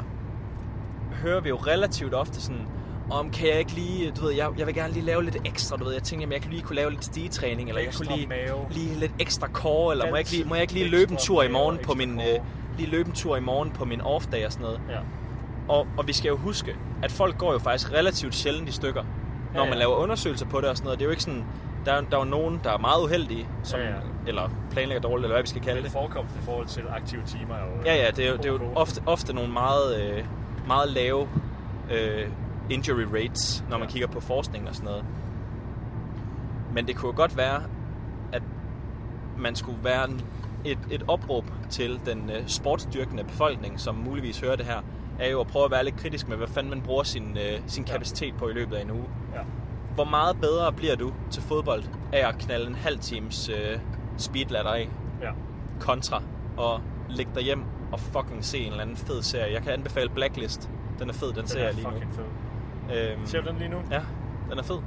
hører 1.22 1.42
vi 1.42 1.50
jo 1.50 1.56
relativt 1.56 2.14
ofte 2.14 2.42
sådan, 2.42 2.68
om 3.12 3.30
kan 3.32 3.48
jeg 3.50 3.60
ikke 3.60 3.72
lige, 3.72 4.12
du 4.12 4.22
ved, 4.22 4.32
jeg, 4.34 4.50
jeg 4.58 4.68
vil 4.68 4.76
gerne 4.76 4.94
lige 4.94 5.06
lave 5.06 5.24
lidt 5.24 5.38
ekstra, 5.46 5.78
du 5.78 5.84
ved, 5.84 5.94
jeg 5.94 6.04
tænker, 6.04 6.22
jamen, 6.24 6.34
jeg 6.34 6.42
kan 6.42 6.52
lige 6.52 6.62
kunne 6.64 6.76
lave 6.76 6.90
lidt 6.92 7.06
stigetræning, 7.06 7.70
eller 7.70 7.82
jeg 7.82 7.88
Ekstra 7.88 8.06
kunne 8.06 8.16
lige, 8.16 8.28
mave. 8.28 8.60
lige 8.72 8.96
lidt 8.96 9.12
ekstra 9.20 9.48
core, 9.48 9.92
eller 9.94 10.06
må 10.06 10.16
jeg 10.16 10.20
ikke 10.20 10.32
lige, 10.32 10.44
må 10.46 10.56
jeg 10.56 10.62
ikke 10.62 10.74
lige 10.74 10.88
løbe 10.90 11.12
en 11.12 11.18
tur 11.18 11.44
i 11.44 11.52
morgen 11.52 11.78
på 11.78 11.94
min, 11.94 12.20
øh, 12.20 12.40
lige 12.78 12.90
løbe 12.90 13.10
en 13.10 13.16
tur 13.16 13.38
i 13.38 13.40
morgen 13.40 13.72
på 13.72 13.86
min 13.86 14.02
off-dag 14.02 14.46
og 14.46 14.52
sådan 14.52 14.64
noget. 14.66 14.82
Ja. 14.90 14.98
Og, 15.68 15.88
og 15.98 16.08
vi 16.08 16.14
skal 16.14 16.30
jo 16.30 16.38
huske, 16.38 16.76
at 17.04 17.12
folk 17.12 17.38
går 17.38 17.54
jo 17.54 17.60
faktisk 17.60 17.92
relativt 17.94 18.36
sjældent 18.36 18.70
i 18.70 18.72
stykker, 18.72 19.04
når 19.54 19.60
Ja, 19.60 19.64
ja. 19.64 19.70
man 19.70 19.78
laver 19.80 19.96
undersøgelser 19.96 20.46
på 20.46 20.62
det 20.62 20.70
og 20.70 20.78
sådan 20.78 20.86
noget. 20.86 21.00
Det 21.00 21.06
er 21.06 21.08
jo 21.08 21.12
ikke 21.12 21.24
sådan, 21.24 21.44
der, 21.86 21.92
er- 21.94 22.02
der 22.02 22.18
er 22.18 22.22
jo 22.24 22.30
nogen, 22.30 22.62
der 22.64 22.72
er 22.74 22.78
meget 22.78 23.04
uheldige, 23.04 23.48
som, 23.64 23.80
Ja, 23.80 23.86
ja. 23.86 23.94
eller 24.28 24.50
planlægger 24.72 25.02
dårligt, 25.02 25.26
eller 25.26 25.36
hvad 25.36 25.44
vi 25.44 25.48
skal 25.50 25.62
kalde 25.62 25.84
det. 25.84 25.92
forekomst 25.92 26.36
i 26.36 26.46
forhold 26.46 26.68
til 26.68 26.84
aktive 26.90 27.22
timer 27.26 27.56
er 27.56 27.60
jo... 27.66 27.82
Ja, 27.86 27.96
ja, 27.96 28.12
det 28.12 28.26
er 28.26 28.30
jo, 28.32 28.38
det 28.38 28.46
er 28.46 28.50
jo 28.50 28.60
ofte, 28.76 29.02
ofte 29.06 29.34
nogle 29.34 29.54
meget, 29.54 30.02
øh, 30.02 30.24
meget 30.68 30.90
lave 30.90 31.28
øh, 31.92 32.28
injury 32.70 33.04
rates, 33.14 33.64
når 33.70 33.78
man 33.78 33.88
Ja. 33.88 33.92
kigger 33.92 34.08
på 34.08 34.20
forskning 34.20 34.68
og 34.70 34.76
sådan 34.76 34.86
noget. 34.86 35.06
Men 36.74 36.88
det 36.88 36.96
kunne 36.96 37.14
godt 37.14 37.38
være, 37.38 37.64
at 38.34 38.44
man 39.38 39.56
skulle 39.56 39.84
være 39.84 40.10
et, 40.66 40.78
et 40.92 41.04
opråb 41.08 41.46
til 41.70 42.00
den 42.06 42.30
øh, 42.30 42.48
sportsdyrkende 42.48 43.24
befolkning, 43.24 43.80
som 43.80 43.96
muligvis 43.96 44.40
hører 44.40 44.56
det 44.56 44.66
her, 44.66 44.82
er 45.20 45.30
jo 45.30 45.40
at 45.42 45.48
prøve 45.48 45.66
at 45.66 45.72
være 45.72 45.84
lidt 45.84 45.96
kritisk 45.98 46.28
med, 46.28 46.38
hvad 46.38 46.48
fanden 46.48 46.70
man 46.70 46.82
bruger 46.82 47.04
sin, 47.04 47.38
øh, 47.38 47.60
sin 47.68 47.84
Ja. 47.88 47.92
kapacitet 47.92 48.34
på 48.38 48.48
i 48.50 48.54
løbet 48.54 48.76
af 48.76 48.82
en 48.82 48.92
uge. 48.92 49.06
Ja. 49.36 49.40
Hvor 49.96 50.04
meget 50.06 50.38
bedre 50.42 50.74
bliver 50.74 50.96
du 50.96 51.14
til 51.32 51.42
fodbold 51.44 51.84
af 52.14 52.28
at 52.28 52.38
knalde 52.38 52.68
en 52.68 52.76
halv 52.76 53.00
times 53.00 53.50
øh, 53.50 53.80
speedladder 54.18 54.70
af? 54.74 54.90
ja. 55.22 55.32
kontra 55.80 56.22
og 56.58 56.82
lægge 57.10 57.32
dig 57.36 57.44
hjem 57.44 57.64
og 57.92 58.00
fucking 58.00 58.46
se 58.46 58.58
en 58.60 58.70
eller 58.72 58.82
anden 58.82 58.98
fed 58.98 59.22
serie. 59.22 59.54
Jeg 59.54 59.62
kan 59.62 59.72
anbefale 59.72 60.10
Blacklist. 60.10 60.70
Den 61.00 61.10
er 61.10 61.14
fed, 61.14 61.28
den, 61.28 61.36
Den 61.36 61.48
ser 61.48 61.60
er 61.60 61.64
jeg 61.66 61.74
lige 61.74 61.88
nu. 61.88 61.94
fed. 62.12 62.24
Øhm, 62.94 63.26
Ser 63.26 63.42
du 63.42 63.50
den 63.50 63.58
lige 63.58 63.70
nu? 63.70 63.78
Ja, 63.92 64.02
den 64.50 64.60
er 64.60 64.64
fed. 64.64 64.78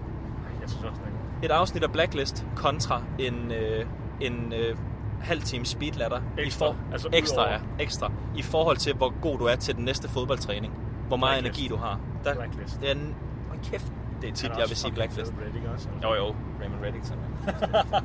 Jeg 0.60 0.68
synes 0.70 0.84
også, 0.84 1.00
den 1.04 1.08
er 1.08 1.10
god. 1.10 1.44
Et 1.44 1.50
afsnit 1.50 1.82
af 1.82 1.92
Blacklist 1.92 2.46
kontra 2.56 3.02
en, 3.18 3.52
øh, 3.52 3.86
en 4.20 4.52
øh, 4.56 4.76
halv 5.20 5.40
time 5.42 5.64
speed 5.64 5.92
ladder. 5.92 6.20
Ekstra. 6.38 6.66
I 6.66 6.68
for, 6.72 6.76
Altså, 6.92 7.08
ekstra, 7.12 7.42
udover- 7.42 7.52
ja. 7.78 7.82
Ekstra. 7.84 8.12
I 8.36 8.42
forhold 8.42 8.76
til, 8.76 8.94
hvor 8.94 9.12
god 9.20 9.38
du 9.38 9.44
er 9.44 9.56
til 9.56 9.76
den 9.76 9.84
næste 9.84 10.08
fodboldtræning. 10.08 10.74
Hvor 11.08 11.16
meget 11.16 11.40
Blacklist. 11.42 11.60
energi 11.70 11.74
du 11.74 11.86
har. 11.86 12.00
Der, 12.24 12.34
Blacklist. 12.34 12.80
Det 12.80 12.88
er 12.90 12.94
en... 12.94 13.14
Hold 13.48 13.60
kæft. 13.70 13.92
Det 14.22 14.28
er 14.30 14.32
tit, 14.34 14.50
jeg 14.50 14.64
vil 14.68 14.76
sige 14.76 14.92
Blacklist. 14.92 15.32
Reddick 15.46 15.64
også. 15.74 15.88
altså. 15.94 16.08
Jo, 16.08 16.14
jo. 16.14 16.34
Raymond 16.60 16.80
Reddington. 16.84 17.18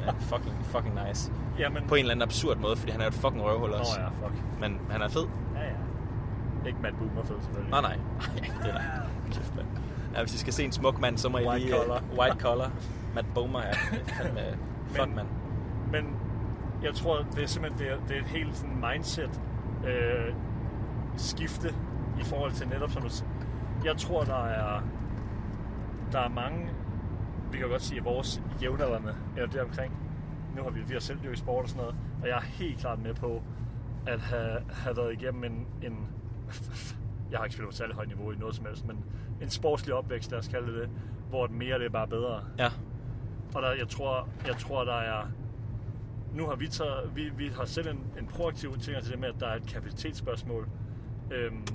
ja, 0.06 0.12
fucking, 0.36 0.56
fucking 0.66 1.00
nice. 1.08 1.32
Jamen, 1.60 1.84
På 1.88 1.96
en 1.96 2.00
eller 2.00 2.12
anden 2.12 2.22
absurd 2.24 2.58
måde, 2.58 2.76
fordi 2.76 2.92
han 2.92 3.02
er 3.02 3.06
jo 3.06 3.08
et 3.10 3.14
fucking 3.14 3.44
røvhul 3.44 3.70
Nå 3.70 3.76
også. 3.76 4.00
ja, 4.00 4.08
fuck. 4.08 4.42
Men 4.60 4.80
han 4.90 5.02
er 5.02 5.08
fed. 5.10 5.26
Ja, 5.56 5.62
ja. 5.62 6.68
Ikke 6.68 6.80
Matt 6.82 6.98
Boomer 6.98 7.24
fed, 7.24 7.36
selvfølgelig. 7.42 7.72
Nej, 7.72 7.82
nej. 7.90 7.98
det 8.64 8.70
er 8.70 8.74
der. 8.74 8.82
Kæft, 9.34 9.56
mand. 9.56 9.68
Ja, 10.14 10.20
hvis 10.22 10.34
I 10.34 10.38
skal 10.38 10.54
se 10.54 10.64
en 10.64 10.72
smuk 10.72 11.00
mand, 11.02 11.18
så 11.18 11.30
må 11.30 11.38
I 11.38 11.48
White 11.48 11.66
lige... 11.66 11.78
collar. 11.78 12.02
Uh, 12.12 12.18
white 12.20 12.38
collar. 12.40 12.72
Matt 13.16 13.28
Bomer 13.36 13.60
er 13.60 13.74
fandme... 14.08 14.42
Fuck, 14.96 15.08
Men- 15.08 15.16
mand. 15.16 15.28
Men 15.92 16.16
jeg 16.84 16.94
tror, 16.94 17.26
det 17.36 17.44
er 17.44 17.48
simpelthen 17.48 17.80
det 17.86 17.92
er, 17.94 17.98
det 18.08 18.16
er 18.18 18.22
et 18.22 18.28
helt 18.28 18.56
sådan 18.56 18.84
mindset 18.92 19.42
øh, 19.88 20.34
skifte 21.18 21.70
i 22.20 22.24
forhold 22.24 22.52
til 22.52 22.68
netop 22.68 22.92
som 22.92 23.02
du 23.02 23.10
Jeg 23.86 23.98
tror, 23.98 24.24
der 24.24 24.46
er, 24.46 24.82
der 26.12 26.20
er 26.20 26.30
mange, 26.30 26.70
vi 27.52 27.58
kan 27.58 27.70
godt 27.70 27.82
sige, 27.82 28.00
at 28.00 28.06
vores 28.06 28.42
jævnaldrende, 28.62 29.16
eller 29.36 29.50
det 29.50 29.62
omkring, 29.62 29.94
nu 30.56 30.64
har 30.64 30.70
vi, 30.70 30.80
vi 30.82 30.94
har 30.94 31.00
selv 31.00 31.20
dyrket 31.24 31.40
sport 31.40 31.64
og 31.64 31.70
sådan 31.70 31.82
noget, 31.82 31.96
og 32.22 32.28
jeg 32.28 32.38
er 32.38 32.42
helt 32.42 32.80
klart 32.80 33.00
med 33.04 33.14
på 33.14 33.42
at 34.08 34.20
have, 34.20 34.58
have 34.70 34.98
været 34.98 35.14
igennem 35.14 35.44
en, 35.44 35.68
en 35.82 35.98
jeg 37.34 37.40
har 37.40 37.46
ikke 37.46 37.54
spillet 37.54 37.70
på 37.70 37.76
særlig 37.76 37.96
højt 37.96 38.08
niveau 38.08 38.32
i 38.32 38.36
noget 38.36 38.56
som 38.56 38.66
helst, 38.66 38.86
men 38.86 39.06
en 39.42 39.50
sportslig 39.50 39.96
opvækst, 39.96 40.32
lad 40.32 40.40
os 40.40 40.48
kalde 40.48 40.68
det 40.68 40.82
det, 40.82 40.90
hvor 41.30 41.48
det 41.48 41.56
mere 41.56 41.80
det 41.80 41.86
er 41.86 41.90
bare 41.90 42.08
bedre. 42.08 42.44
Ja. 42.58 42.70
Og 43.56 43.62
der, 43.62 43.72
jeg, 43.72 43.88
tror, 43.88 44.30
jeg 44.48 44.58
tror, 44.58 44.84
der 44.84 44.96
er... 44.96 45.28
Nu 46.34 46.46
har 46.46 46.56
vi 46.56 46.68
taget... 46.68 47.16
Vi, 47.16 47.30
vi 47.30 47.48
har 47.48 47.66
selv 47.66 47.88
en, 47.88 48.04
en 48.20 48.28
proaktiv 48.28 48.78
ting 48.78 49.04
til 49.04 49.12
det 49.12 49.20
med, 49.20 49.30
at 49.30 49.36
der 49.40 49.48
er 49.48 49.56
et 49.56 49.68
kapacitetsspørgsmål. 49.68 50.68
Øhm, 51.32 51.66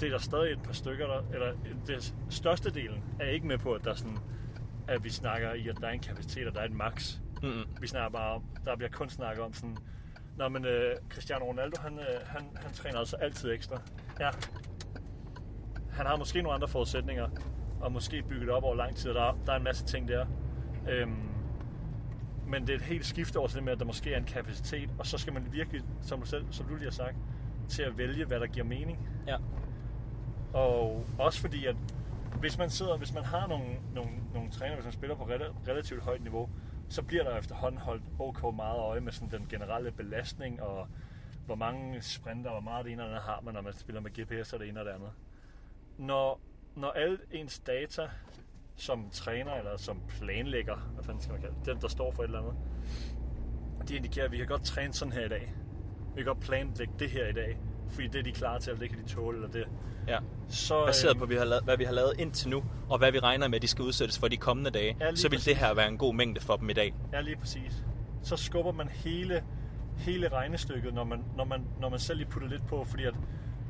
det 0.00 0.06
er 0.06 0.10
der 0.10 0.18
stadig 0.18 0.52
et 0.52 0.62
par 0.62 0.72
stykker, 0.72 1.06
der... 1.06 1.22
Eller 1.32 1.52
det 1.86 2.14
største 2.30 2.70
delen 2.70 3.04
er 3.20 3.28
ikke 3.28 3.46
med 3.46 3.58
på, 3.58 3.72
at 3.72 3.84
der 3.84 3.90
er 3.90 3.94
sådan... 3.94 4.18
At 4.88 5.04
vi 5.04 5.10
snakker 5.10 5.52
i, 5.52 5.68
at 5.68 5.76
der 5.80 5.86
er 5.86 5.92
en 5.92 6.00
kapacitet, 6.00 6.48
og 6.48 6.54
der 6.54 6.60
er 6.60 6.64
et 6.64 6.72
max. 6.72 7.16
Mm-mm. 7.42 7.64
Vi 7.80 7.86
snakker 7.86 8.10
bare 8.10 8.34
om... 8.34 8.42
Der 8.64 8.76
bliver 8.76 8.90
kun 8.90 9.08
snakket 9.08 9.44
om 9.44 9.52
sådan... 9.52 9.76
Nå, 10.36 10.48
men 10.48 10.64
øh, 10.64 10.96
Cristiano 11.10 11.44
Ronaldo, 11.44 11.82
han, 11.82 11.98
øh, 11.98 12.26
han, 12.26 12.42
han 12.54 12.72
træner 12.72 12.98
altså 12.98 13.16
altid 13.16 13.52
ekstra. 13.52 13.80
Ja. 14.20 14.30
Han 15.92 16.06
har 16.06 16.16
måske 16.16 16.42
nogle 16.42 16.54
andre 16.54 16.68
forudsætninger, 16.68 17.28
og 17.80 17.92
måske 17.92 18.22
bygget 18.22 18.50
op 18.50 18.62
over 18.62 18.74
lang 18.74 18.96
tid, 18.96 19.10
og 19.10 19.14
der, 19.14 19.38
der 19.46 19.52
er 19.52 19.56
en 19.56 19.64
masse 19.64 19.84
ting 19.84 20.08
der. 20.08 20.26
Øhm, 20.88 21.28
men 22.46 22.66
det 22.66 22.70
er 22.70 22.74
et 22.76 22.82
helt 22.82 23.06
skift 23.06 23.36
over 23.36 23.46
til 23.48 23.56
det 23.56 23.64
med, 23.64 23.72
at 23.72 23.78
der 23.78 23.84
måske 23.84 24.12
er 24.12 24.18
en 24.18 24.24
kapacitet, 24.24 24.90
og 24.98 25.06
så 25.06 25.18
skal 25.18 25.32
man 25.32 25.46
virkelig, 25.52 25.82
som 26.02 26.20
du, 26.20 26.26
selv, 26.26 26.44
som 26.50 26.66
du 26.66 26.74
lige 26.74 26.84
har 26.84 26.90
sagt, 26.90 27.16
til 27.68 27.82
at 27.82 27.98
vælge, 27.98 28.24
hvad 28.24 28.40
der 28.40 28.46
giver 28.46 28.66
mening. 28.66 29.08
Ja. 29.26 29.36
Og 30.52 31.06
også 31.18 31.40
fordi, 31.40 31.66
at 31.66 31.76
hvis 32.40 32.58
man 32.58 32.70
sidder, 32.70 32.96
hvis 32.96 33.14
man 33.14 33.24
har 33.24 33.46
nogle, 33.46 33.66
nogle, 33.94 34.10
nogle 34.34 34.50
træner, 34.50 34.74
hvis 34.74 34.84
man 34.84 34.92
spiller 34.92 35.16
på 35.16 35.24
rela- 35.24 35.68
relativt 35.68 36.02
højt 36.02 36.22
niveau, 36.22 36.48
så 36.88 37.02
bliver 37.02 37.24
der 37.24 37.38
efterhånden 37.38 37.80
holdt 37.80 38.02
ok 38.18 38.54
meget 38.56 38.78
øje 38.78 39.00
med 39.00 39.12
sådan 39.12 39.40
den 39.40 39.46
generelle 39.50 39.90
belastning, 39.92 40.62
og 40.62 40.86
hvor 41.46 41.54
mange 41.54 42.02
sprinter, 42.02 42.50
hvor 42.50 42.60
meget 42.60 42.84
det 42.84 42.92
ene 42.92 43.02
det 43.02 43.08
andet 43.08 43.22
har 43.22 43.40
man, 43.44 43.54
når 43.54 43.62
man 43.62 43.72
spiller 43.72 44.00
med 44.00 44.10
GPS 44.10 44.52
og 44.52 44.60
det 44.60 44.68
ene 44.68 44.80
og 44.80 44.86
det 44.86 44.92
andet. 44.92 45.10
Når, 46.06 46.40
når 46.76 46.90
alle 46.90 47.18
ens 47.30 47.58
data 47.58 48.02
som 48.76 49.10
træner 49.12 49.52
eller 49.52 49.76
som 49.76 50.00
planlægger, 50.08 50.76
hvad 50.94 51.04
fanden 51.04 51.22
skal 51.22 51.32
man 51.32 51.40
kalde 51.42 51.54
det, 51.58 51.66
den 51.66 51.82
der 51.82 51.88
står 51.88 52.12
for 52.12 52.22
et 52.22 52.26
eller 52.26 52.38
andet, 52.40 52.54
de 53.88 53.96
indikerer, 53.96 54.24
at 54.26 54.32
vi 54.32 54.36
kan 54.36 54.46
godt 54.46 54.64
træne 54.64 54.92
sådan 54.92 55.12
her 55.12 55.24
i 55.24 55.28
dag. 55.28 55.54
Vi 56.14 56.22
kan 56.22 56.24
godt 56.24 56.40
planlægge 56.40 56.94
det 56.98 57.10
her 57.10 57.26
i 57.28 57.32
dag, 57.32 57.58
fordi 57.90 58.06
det 58.06 58.18
er 58.18 58.22
de 58.22 58.32
klar 58.32 58.58
til, 58.58 58.70
eller 58.70 58.80
det 58.80 58.90
kan 58.90 59.04
de 59.04 59.08
tåle, 59.08 59.36
eller 59.36 59.50
det. 59.50 59.66
Ja. 60.08 60.18
Så, 60.48 60.86
Baseret 60.86 61.10
øhm, 61.10 61.18
på, 61.18 61.26
hvad 61.26 61.34
vi, 61.34 61.38
har 61.38 61.44
lavet, 61.44 61.64
hvad 61.64 61.76
vi 61.76 61.84
har 61.84 61.92
lavet 61.92 62.12
indtil 62.18 62.48
nu, 62.48 62.64
og 62.90 62.98
hvad 62.98 63.12
vi 63.12 63.18
regner 63.18 63.48
med, 63.48 63.56
at 63.56 63.62
de 63.62 63.68
skal 63.68 63.82
udsættes 63.84 64.18
for 64.18 64.28
de 64.28 64.36
kommende 64.36 64.70
dage, 64.70 64.96
Ja, 65.00 65.14
så 65.14 65.28
vil 65.28 65.36
præcis. 65.36 65.44
det 65.44 65.56
her 65.56 65.74
være 65.74 65.88
en 65.88 65.98
god 65.98 66.14
mængde 66.14 66.40
for 66.40 66.56
dem 66.56 66.70
i 66.70 66.72
dag. 66.72 66.94
Ja, 67.12 67.20
lige 67.20 67.36
præcis. 67.36 67.84
Så 68.22 68.36
skubber 68.36 68.72
man 68.72 68.88
hele, 68.88 69.44
hele 69.98 70.28
regnestykket, 70.28 70.94
når 70.94 71.04
man, 71.04 71.24
når, 71.36 71.44
man, 71.44 71.66
når 71.80 71.88
man 71.88 71.98
selv 71.98 72.18
lige 72.18 72.28
putter 72.30 72.48
lidt 72.48 72.66
på, 72.66 72.84
fordi 72.84 73.04
at, 73.04 73.14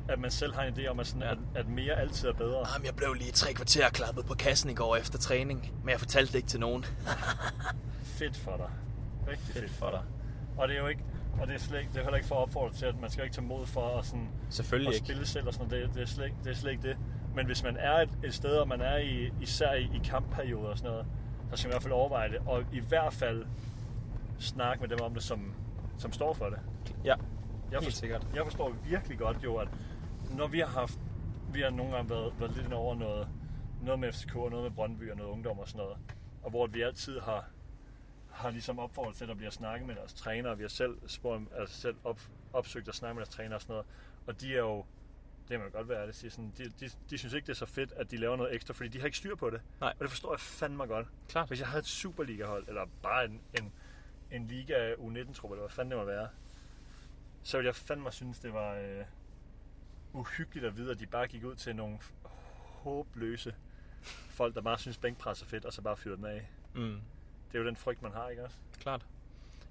at 0.09 0.19
man 0.19 0.31
selv 0.31 0.53
har 0.55 0.63
en 0.63 0.73
idé 0.73 0.87
om, 0.87 0.99
at, 0.99 1.07
sådan, 1.07 1.23
at, 1.23 1.37
at 1.55 1.67
mere 1.69 1.93
altid 1.93 2.27
er 2.29 2.33
bedre. 2.33 2.65
Jamen, 2.73 2.85
jeg 2.85 2.95
blev 2.95 3.13
lige 3.13 3.31
tre 3.31 3.53
kvarter 3.53 3.89
klappet 3.89 4.25
på 4.25 4.33
kassen 4.33 4.69
i 4.69 4.73
går 4.73 4.95
efter 4.95 5.17
træning, 5.19 5.73
men 5.83 5.89
jeg 5.89 5.99
fortalte 5.99 6.31
det 6.33 6.37
ikke 6.37 6.47
til 6.49 6.59
nogen. 6.59 6.85
Fedt 8.19 8.37
for 8.37 8.57
dig. 8.57 8.69
Rigtig 9.27 9.45
fedt, 9.47 9.57
Fedt 9.65 9.71
for 9.71 9.89
dig. 9.89 10.01
Og 10.57 10.67
det 10.67 10.75
er 10.77 10.81
jo 10.81 10.87
ikke, 10.87 11.03
og 11.41 11.47
det 11.47 11.55
er, 11.55 11.59
slet 11.59 11.79
ikke, 11.79 11.91
det 11.91 11.97
er 11.99 12.03
heller 12.03 12.15
ikke 12.17 12.27
for 12.27 12.35
at 12.35 12.41
opfordre 12.41 12.73
til, 12.73 12.85
at 12.85 12.99
man 13.01 13.09
skal 13.09 13.23
ikke 13.23 13.35
tage 13.35 13.47
mod 13.47 13.65
for 13.65 13.97
at, 13.99 14.05
sådan, 14.05 14.29
Selvfølgelig 14.49 14.89
at 14.89 14.95
ikke. 14.95 15.05
spille 15.05 15.25
selv 15.25 15.47
og 15.47 15.53
sådan 15.53 15.67
noget. 15.69 15.85
Det, 15.87 15.95
det, 15.95 16.01
er 16.01 16.05
slet, 16.07 16.25
ikke- 16.25 16.37
det 16.43 16.51
er 16.51 16.55
slet 16.55 16.71
ikke 16.71 16.83
det. 16.87 16.97
Men 17.35 17.45
hvis 17.45 17.63
man 17.63 17.77
er 17.77 17.93
et, 18.01 18.09
et 18.23 18.33
sted, 18.33 18.51
og 18.51 18.67
man 18.67 18.81
er 18.81 18.97
i, 18.97 19.31
især 19.41 19.73
i, 19.73 19.81
i 19.83 20.01
kampperioder 20.05 20.69
og 20.69 20.77
sådan 20.77 20.91
noget, 20.91 21.05
så 21.51 21.57
skal 21.57 21.67
man 21.67 21.71
i 21.71 21.73
hvert 21.73 21.83
fald 21.83 21.93
overveje 21.93 22.29
det. 22.29 22.37
Og 22.45 22.63
i 22.73 22.79
hvert 22.79 23.13
fald 23.13 23.45
snakke 24.39 24.81
med 24.81 24.89
dem 24.89 25.01
om 25.01 25.13
det, 25.13 25.23
som, 25.23 25.53
som 25.97 26.11
står 26.11 26.33
for 26.33 26.45
det. 26.45 26.59
Ja, 27.03 27.09
Jeg, 27.09 27.15
Helt 27.71 27.83
forstår, 27.83 27.99
sikkert. 27.99 28.27
jeg 28.35 28.43
forstår 28.45 28.73
virkelig 28.85 29.17
godt 29.17 29.37
jo, 29.43 29.55
at 29.55 29.67
når 30.37 30.47
vi 30.47 30.59
har 30.59 30.67
haft, 30.67 30.99
vi 31.53 31.61
har 31.61 31.69
nogle 31.69 31.95
gange 31.95 32.09
været, 32.09 32.39
været 32.39 32.55
lidt 32.55 32.73
over 32.73 32.95
noget, 32.95 33.27
noget 33.81 33.99
med 33.99 34.11
FCK 34.13 34.35
og 34.35 34.49
noget 34.49 34.63
med 34.63 34.71
Brøndby 34.71 35.11
og 35.11 35.17
noget 35.17 35.31
ungdom 35.31 35.59
og 35.59 35.67
sådan 35.67 35.77
noget, 35.77 35.97
og 36.43 36.49
hvor 36.49 36.67
vi 36.67 36.81
altid 36.81 37.19
har, 37.19 37.49
har 38.31 38.49
ligesom 38.49 38.79
opfordret 38.79 39.15
til, 39.15 39.23
at 39.23 39.27
der 39.27 39.35
bliver 39.35 39.51
snakket 39.51 39.87
med 39.87 39.95
deres 39.95 40.13
træner, 40.13 40.49
og 40.49 40.57
vi 40.57 40.63
har 40.63 40.69
selv, 40.69 40.97
spurgt, 41.07 41.43
altså 41.55 41.81
selv 41.81 41.95
op, 42.03 42.21
opsøgt 42.53 42.87
at 42.87 42.95
snakke 42.95 43.15
med 43.15 43.25
deres 43.25 43.35
træner 43.35 43.55
og 43.55 43.61
sådan 43.61 43.73
noget, 43.73 43.85
og 44.27 44.41
de 44.41 44.53
er 44.53 44.59
jo, 44.59 44.85
det 45.49 45.59
må 45.59 45.65
godt 45.69 45.89
være, 45.89 46.07
det 46.07 46.15
siger 46.15 46.31
sådan, 46.31 46.53
de, 46.57 46.65
de, 46.79 46.89
de, 47.09 47.17
synes 47.17 47.33
ikke, 47.33 47.45
det 47.45 47.51
er 47.51 47.57
så 47.57 47.65
fedt, 47.65 47.91
at 47.91 48.11
de 48.11 48.17
laver 48.17 48.35
noget 48.35 48.55
ekstra, 48.55 48.73
fordi 48.73 48.89
de 48.89 48.99
har 48.99 49.05
ikke 49.05 49.17
styr 49.17 49.35
på 49.35 49.49
det. 49.49 49.61
Nej. 49.79 49.89
Og 49.89 49.99
det 49.99 50.09
forstår 50.09 50.33
jeg 50.33 50.39
fandme 50.39 50.85
godt. 50.85 51.07
klart. 51.27 51.47
Hvis 51.47 51.59
jeg 51.59 51.67
havde 51.67 51.79
et 51.79 51.85
Superliga-hold, 51.85 52.67
eller 52.67 52.85
bare 53.03 53.25
en, 53.25 53.41
en, 53.59 53.73
en 54.31 54.47
Liga 54.47 54.93
U19-trup, 54.93 55.51
eller 55.51 55.61
hvad 55.61 55.69
fanden 55.69 55.91
det 55.91 55.99
må 55.99 56.05
være, 56.05 56.27
så 57.43 57.57
ville 57.57 57.67
jeg 57.67 57.75
fandme 57.75 58.11
synes, 58.11 58.39
det 58.39 58.53
var 58.53 58.73
øh, 58.73 59.05
uhyggeligt 60.13 60.65
at 60.65 60.77
vide, 60.77 60.91
at 60.91 60.99
de 60.99 61.05
bare 61.05 61.27
gik 61.27 61.43
ud 61.43 61.55
til 61.55 61.75
nogle 61.75 61.97
håbløse 62.83 63.53
folk, 64.29 64.55
der 64.55 64.61
bare 64.61 64.77
synes 64.77 64.97
bænkpres 64.97 65.41
er 65.41 65.45
fedt, 65.45 65.65
og 65.65 65.73
så 65.73 65.81
bare 65.81 65.97
fyrer 65.97 66.15
den 66.15 66.25
af. 66.25 66.49
Mm. 66.75 66.81
Det 67.51 67.57
er 67.57 67.59
jo 67.59 67.65
den 67.65 67.75
frygt, 67.75 68.01
man 68.01 68.11
har, 68.11 68.29
ikke 68.29 68.43
også? 68.43 68.57
Klart. 68.79 69.05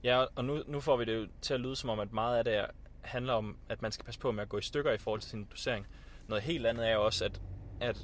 Ja, 0.04 0.24
og 0.36 0.44
nu, 0.44 0.62
nu 0.66 0.80
får 0.80 0.96
vi 0.96 1.04
det 1.04 1.16
jo 1.16 1.26
til 1.40 1.54
at 1.54 1.60
lyde 1.60 1.76
som 1.76 1.90
om, 1.90 2.00
at 2.00 2.12
meget 2.12 2.38
af 2.38 2.44
det 2.44 2.54
er- 2.56 2.66
handler 3.02 3.32
om, 3.32 3.56
at 3.68 3.82
man 3.82 3.92
skal 3.92 4.04
passe 4.04 4.20
på 4.20 4.32
med 4.32 4.42
at 4.42 4.48
gå 4.48 4.58
i 4.58 4.62
stykker 4.62 4.92
i 4.92 4.98
forhold 4.98 5.20
til 5.20 5.30
sin 5.30 5.44
dosering. 5.44 5.86
Noget 6.28 6.42
helt 6.42 6.66
andet 6.66 6.88
er 6.88 6.92
jo 6.94 7.04
også, 7.04 7.24
at, 7.24 7.40
at 7.80 8.00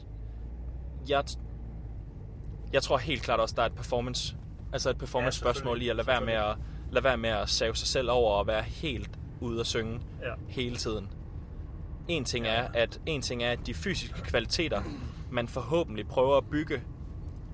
jeg, 1.09 1.25
jeg 2.73 2.83
tror 2.83 2.99
helt 2.99 3.23
klart 3.23 3.41
også, 3.41 3.55
der 3.57 3.63
er 3.63 3.67
et 3.67 3.75
performance, 3.75 4.37
altså 4.73 4.91
et 4.91 4.99
performance 4.99 5.39
spørgsmål 5.39 5.83
i 5.83 5.89
at 5.89 5.97
lade 5.97 6.07
være 6.07 6.21
med 6.21 6.33
at, 6.35 6.57
lade 6.93 7.05
være 7.05 7.17
med 7.19 7.31
at 7.31 7.49
save 7.49 7.77
sig 7.77 7.89
selv 7.89 8.11
over 8.11 8.33
og 8.35 8.47
være 8.47 8.63
helt 8.63 9.19
ude 9.41 9.61
at 9.61 9.67
synge 9.67 10.01
Ja. 10.23 10.35
hele 10.49 10.77
tiden. 10.77 11.11
En 12.09 12.25
ting, 12.25 12.47
er, 12.47 12.69
at, 12.75 13.01
en 13.07 13.23
ting 13.23 13.43
er, 13.43 13.51
at 13.51 13.67
de 13.67 13.75
fysiske 13.75 14.23
kvaliteter, 14.23 14.83
man 15.31 15.49
forhåbentlig 15.49 16.09
prøver 16.09 16.37
at 16.37 16.51
bygge 16.51 16.83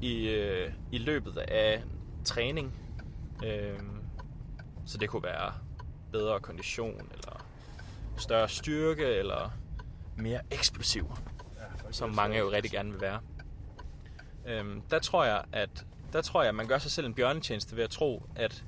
i, 0.01 0.29
øh, 0.29 0.73
i 0.93 0.99
løbet 0.99 1.37
af 1.37 1.83
træning. 2.25 2.75
Øh, 3.45 3.79
så 4.87 4.99
det 4.99 5.09
kunne 5.09 5.23
være 5.23 5.53
bedre 6.13 6.41
kondition, 6.41 7.11
eller 7.13 7.47
større 8.17 8.49
styrke, 8.49 9.07
eller 9.07 9.53
mere 10.17 10.41
eksplosiv, 10.51 11.13
ja 11.57 11.91
som 11.91 12.15
mange 12.15 12.39
jo 12.39 12.51
rigtig 12.51 12.71
gerne 12.71 12.93
vil 12.93 13.01
være. 13.01 13.21
Øhm, 14.47 14.83
der 14.91 14.99
tror 14.99 15.25
jeg, 15.25 15.45
at 15.53 15.87
der 16.13 16.23
tror 16.23 16.43
jeg, 16.43 16.49
at 16.49 16.55
man 16.55 16.67
gør 16.67 16.79
sig 16.79 16.91
selv 16.91 17.07
en 17.07 17.15
bjørnetjeneste 17.15 17.77
ved 17.77 17.85
at 17.85 17.91
tro, 17.91 18.23
at, 18.37 18.65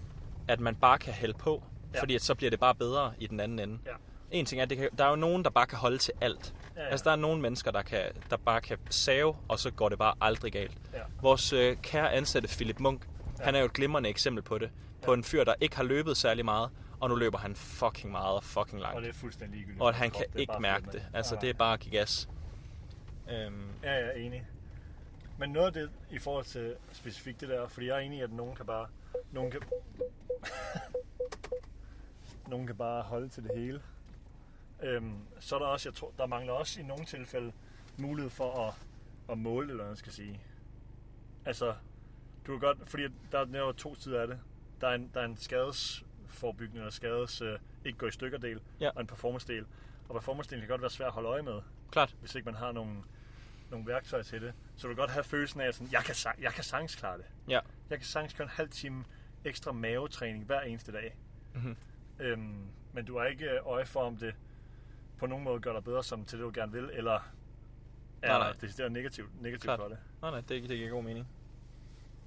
at 0.49 0.61
man 0.61 0.75
bare 0.75 0.99
kan 0.99 1.13
hælde 1.13 1.35
på, 1.39 1.63
ja. 1.95 2.01
fordi 2.01 2.15
at 2.15 2.23
så 2.23 2.35
bliver 2.35 2.51
det 2.51 2.61
bare 2.61 2.75
bedre 2.75 3.13
i 3.19 3.27
den 3.27 3.41
anden 3.41 3.59
ende. 3.59 3.79
Ja. 3.87 3.93
En 4.31 4.47
ting 4.47 4.61
er, 4.61 4.65
det 4.65 4.79
kan, 4.79 4.89
der 4.99 5.05
er 5.05 5.11
jo 5.11 5.17
nogen, 5.17 5.45
der 5.45 5.51
bare 5.51 5.67
kan 5.67 5.79
holde 5.79 5.99
til 5.99 6.13
alt. 6.21 6.55
Ja, 6.77 6.81
Ja, 6.81 6.85
ja. 6.87 6.91
Altså, 6.91 7.05
der 7.05 7.11
er 7.11 7.17
nogle 7.17 7.43
mennesker, 7.43 7.71
der, 7.71 7.83
kan, 7.83 8.03
der 8.31 8.37
bare 8.37 8.61
kan 8.61 8.79
save, 8.91 9.37
og 9.49 9.59
så 9.59 9.71
går 9.71 9.89
det 9.89 9.99
bare 9.99 10.15
aldrig 10.21 10.53
galt. 10.53 10.79
Ja. 10.93 10.99
Vores 11.23 11.53
øh, 11.53 11.77
kære 11.83 12.13
ansatte 12.13 12.49
Philip 12.49 12.81
Munk, 12.81 13.03
Ja. 13.05 13.09
ja. 13.39 13.45
han 13.45 13.55
er 13.55 13.59
jo 13.59 13.65
et 13.67 13.73
glimrende 13.73 14.09
eksempel 14.09 14.43
på 14.43 14.59
det. 14.59 14.71
På 15.03 15.11
Ja. 15.11 15.17
en 15.17 15.25
fyr, 15.25 15.45
der 15.45 15.55
ikke 15.61 15.77
har 15.77 15.83
løbet 15.85 16.17
særlig 16.17 16.45
meget, 16.45 16.71
og 17.01 17.09
nu 17.09 17.15
løber 17.15 17.39
han 17.39 17.57
fucking 17.57 18.11
meget 18.13 18.35
og 18.37 18.45
fucking 18.45 18.75
Og 18.75 18.81
langt. 18.81 19.03
det 19.03 19.09
er 19.09 19.13
fuldstændig 19.13 19.57
ligegyldigt. 19.57 19.83
Og 19.83 19.89
at 19.89 19.95
han 19.95 20.11
kan 20.11 20.25
det 20.33 20.41
ikke 20.41 20.55
mærke 20.61 20.87
det. 20.93 21.07
Altså, 21.15 21.35
Nej, 21.35 21.41
det 21.41 21.51
er 21.51 21.55
bare 21.55 21.73
at 21.73 21.81
give 21.81 21.99
gas. 21.99 22.29
Øhm, 23.31 23.69
Ja, 23.83 23.93
jeg 23.93 24.07
er 24.07 24.13
enig. 24.13 24.47
Men 25.39 25.51
noget 25.51 25.67
af 25.67 25.73
det 25.73 25.91
i 26.11 26.19
forhold 26.19 26.45
til 26.45 26.75
specifikt 26.93 27.41
det 27.41 27.49
der, 27.49 27.69
fordi 27.69 27.87
jeg 27.87 27.97
er 27.97 28.01
enig 28.01 28.19
i, 28.19 28.23
at 28.23 28.33
nogen 28.33 28.57
kan 28.57 28.67
bare... 28.67 28.87
Nogen 29.33 29.51
kan... 29.51 29.61
nogen 32.51 32.67
kan 32.67 32.77
bare 32.77 33.03
holde 33.03 33.29
til 33.29 33.43
det 33.43 33.51
hele. 33.59 33.81
Øhm, 34.83 35.19
så 35.41 35.55
er 35.55 35.59
der 35.59 35.67
også, 35.67 35.89
jeg 35.89 35.95
tror, 35.95 36.13
der 36.19 36.27
mangler 36.27 36.53
også 36.53 36.81
i 36.81 36.83
nogle 36.83 37.05
tilfælde 37.05 37.53
mulighed 37.99 38.31
for 38.31 38.69
at, 38.69 38.75
at 39.31 39.39
måle, 39.39 39.71
eller 39.71 39.85
hvad 39.85 39.97
skal 39.97 40.13
sige. 40.13 40.41
Altså, 41.45 41.75
du 42.47 42.53
kan 42.53 42.61
godt, 42.61 42.89
fordi 42.89 43.03
der 43.33 43.39
er 43.39 43.59
jo 43.59 43.73
to 43.73 43.95
sider 43.95 44.21
af 44.21 44.27
det. 44.27 44.41
Der 44.81 44.89
er 44.89 44.95
en, 44.95 45.11
der 45.15 45.21
er 45.21 45.25
en 45.25 45.37
skadesforebyggende 45.37 46.81
eller 46.81 46.91
skades 46.91 47.43
øh, 47.43 47.59
ikke 47.85 47.99
gå 47.99 48.07
i 48.07 48.11
stykker 48.11 48.39
del, 48.39 48.61
Ja. 48.81 48.91
og 48.95 49.01
en 49.01 49.07
performance-del. 49.07 49.67
Og 50.09 50.15
performance-delen 50.17 50.59
kan 50.61 50.69
godt 50.69 50.81
være 50.81 50.91
svær 50.91 51.07
at 51.07 51.13
holde 51.13 51.29
øje 51.29 51.43
med, 51.43 51.61
Klart. 51.91 52.17
hvis 52.21 52.35
ikke 52.35 52.45
man 52.47 52.55
har 52.55 52.73
nogle, 52.73 52.97
nogle 53.71 53.87
værktøjer 53.87 54.23
til 54.23 54.43
det. 54.43 54.53
Så 54.77 54.83
du 54.89 54.95
kan 54.95 54.97
godt 54.97 55.11
have 55.11 55.25
følelsen 55.25 55.61
af, 55.61 55.67
at 55.69 55.75
sådan, 55.75 55.93
jeg, 55.93 56.05
kan, 56.05 56.15
jeg 56.41 56.53
kan 56.53 56.65
sagtens 56.65 56.95
klare 56.97 57.19
det. 57.19 57.25
Ja. 57.49 57.61
Jeg 57.91 57.99
kan 57.99 58.07
sagtens 58.07 58.33
køre 58.33 58.45
en 58.45 58.51
halv 58.51 58.69
time 58.71 59.05
ekstra 59.45 59.73
mavetræning 59.73 60.45
hver 60.45 60.61
eneste 60.61 60.93
dag. 60.93 61.17
Mhm. 61.55 61.77
Øhm, 62.19 62.67
men 62.93 63.05
du 63.05 63.19
har 63.19 63.25
ikke 63.27 63.51
øh, 63.51 63.59
øje 63.67 63.87
for, 63.87 64.01
om 64.01 64.17
det 64.17 64.35
på 65.19 65.27
nogen 65.27 65.45
måde 65.45 65.61
gør 65.61 65.73
dig 65.73 65.85
bedre 65.85 66.05
som 66.05 66.25
til 66.25 66.39
det, 66.39 66.45
du 66.45 66.61
gerne 66.61 66.73
vil, 66.73 66.91
eller 66.93 67.33
er 68.23 68.29
Nej, 68.29 68.39
nej. 68.39 68.53
det 68.61 68.81
er 68.81 68.89
negativt, 68.89 69.43
negativt 69.43 69.63
Klart. 69.63 69.81
for 69.81 69.89
det. 69.89 69.99
Nej, 70.23 70.31
nej, 70.31 70.41
det, 70.41 70.69
det 70.69 70.79
giver 70.79 70.91
god 70.91 71.03
mening. 71.03 71.29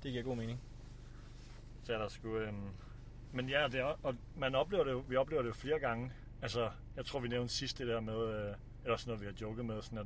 Det 0.03 0.11
giver 0.11 0.23
god 0.23 0.35
mening. 0.35 0.61
Så 1.83 1.93
er 1.93 1.97
der 1.97 2.07
sgu... 2.07 2.37
Øhm, 2.37 2.69
men 3.31 3.49
ja, 3.49 3.67
det 3.71 3.79
er, 3.79 3.99
og 4.03 4.15
man 4.37 4.55
oplever 4.55 4.83
det 4.83 4.91
jo, 4.91 5.03
vi 5.07 5.15
oplever 5.15 5.41
det 5.41 5.49
jo 5.49 5.53
flere 5.53 5.79
gange. 5.79 6.11
Altså, 6.41 6.71
jeg 6.95 7.05
tror, 7.05 7.19
vi 7.19 7.27
nævnte 7.27 7.53
sidst 7.53 7.77
det 7.77 7.87
der 7.87 7.99
med, 7.99 8.27
øh, 8.27 8.55
eller 8.83 8.93
også 8.93 9.07
noget, 9.09 9.21
vi 9.21 9.25
har 9.25 9.33
joket 9.41 9.65
med, 9.65 9.81
sådan 9.81 9.97
at, 9.97 10.05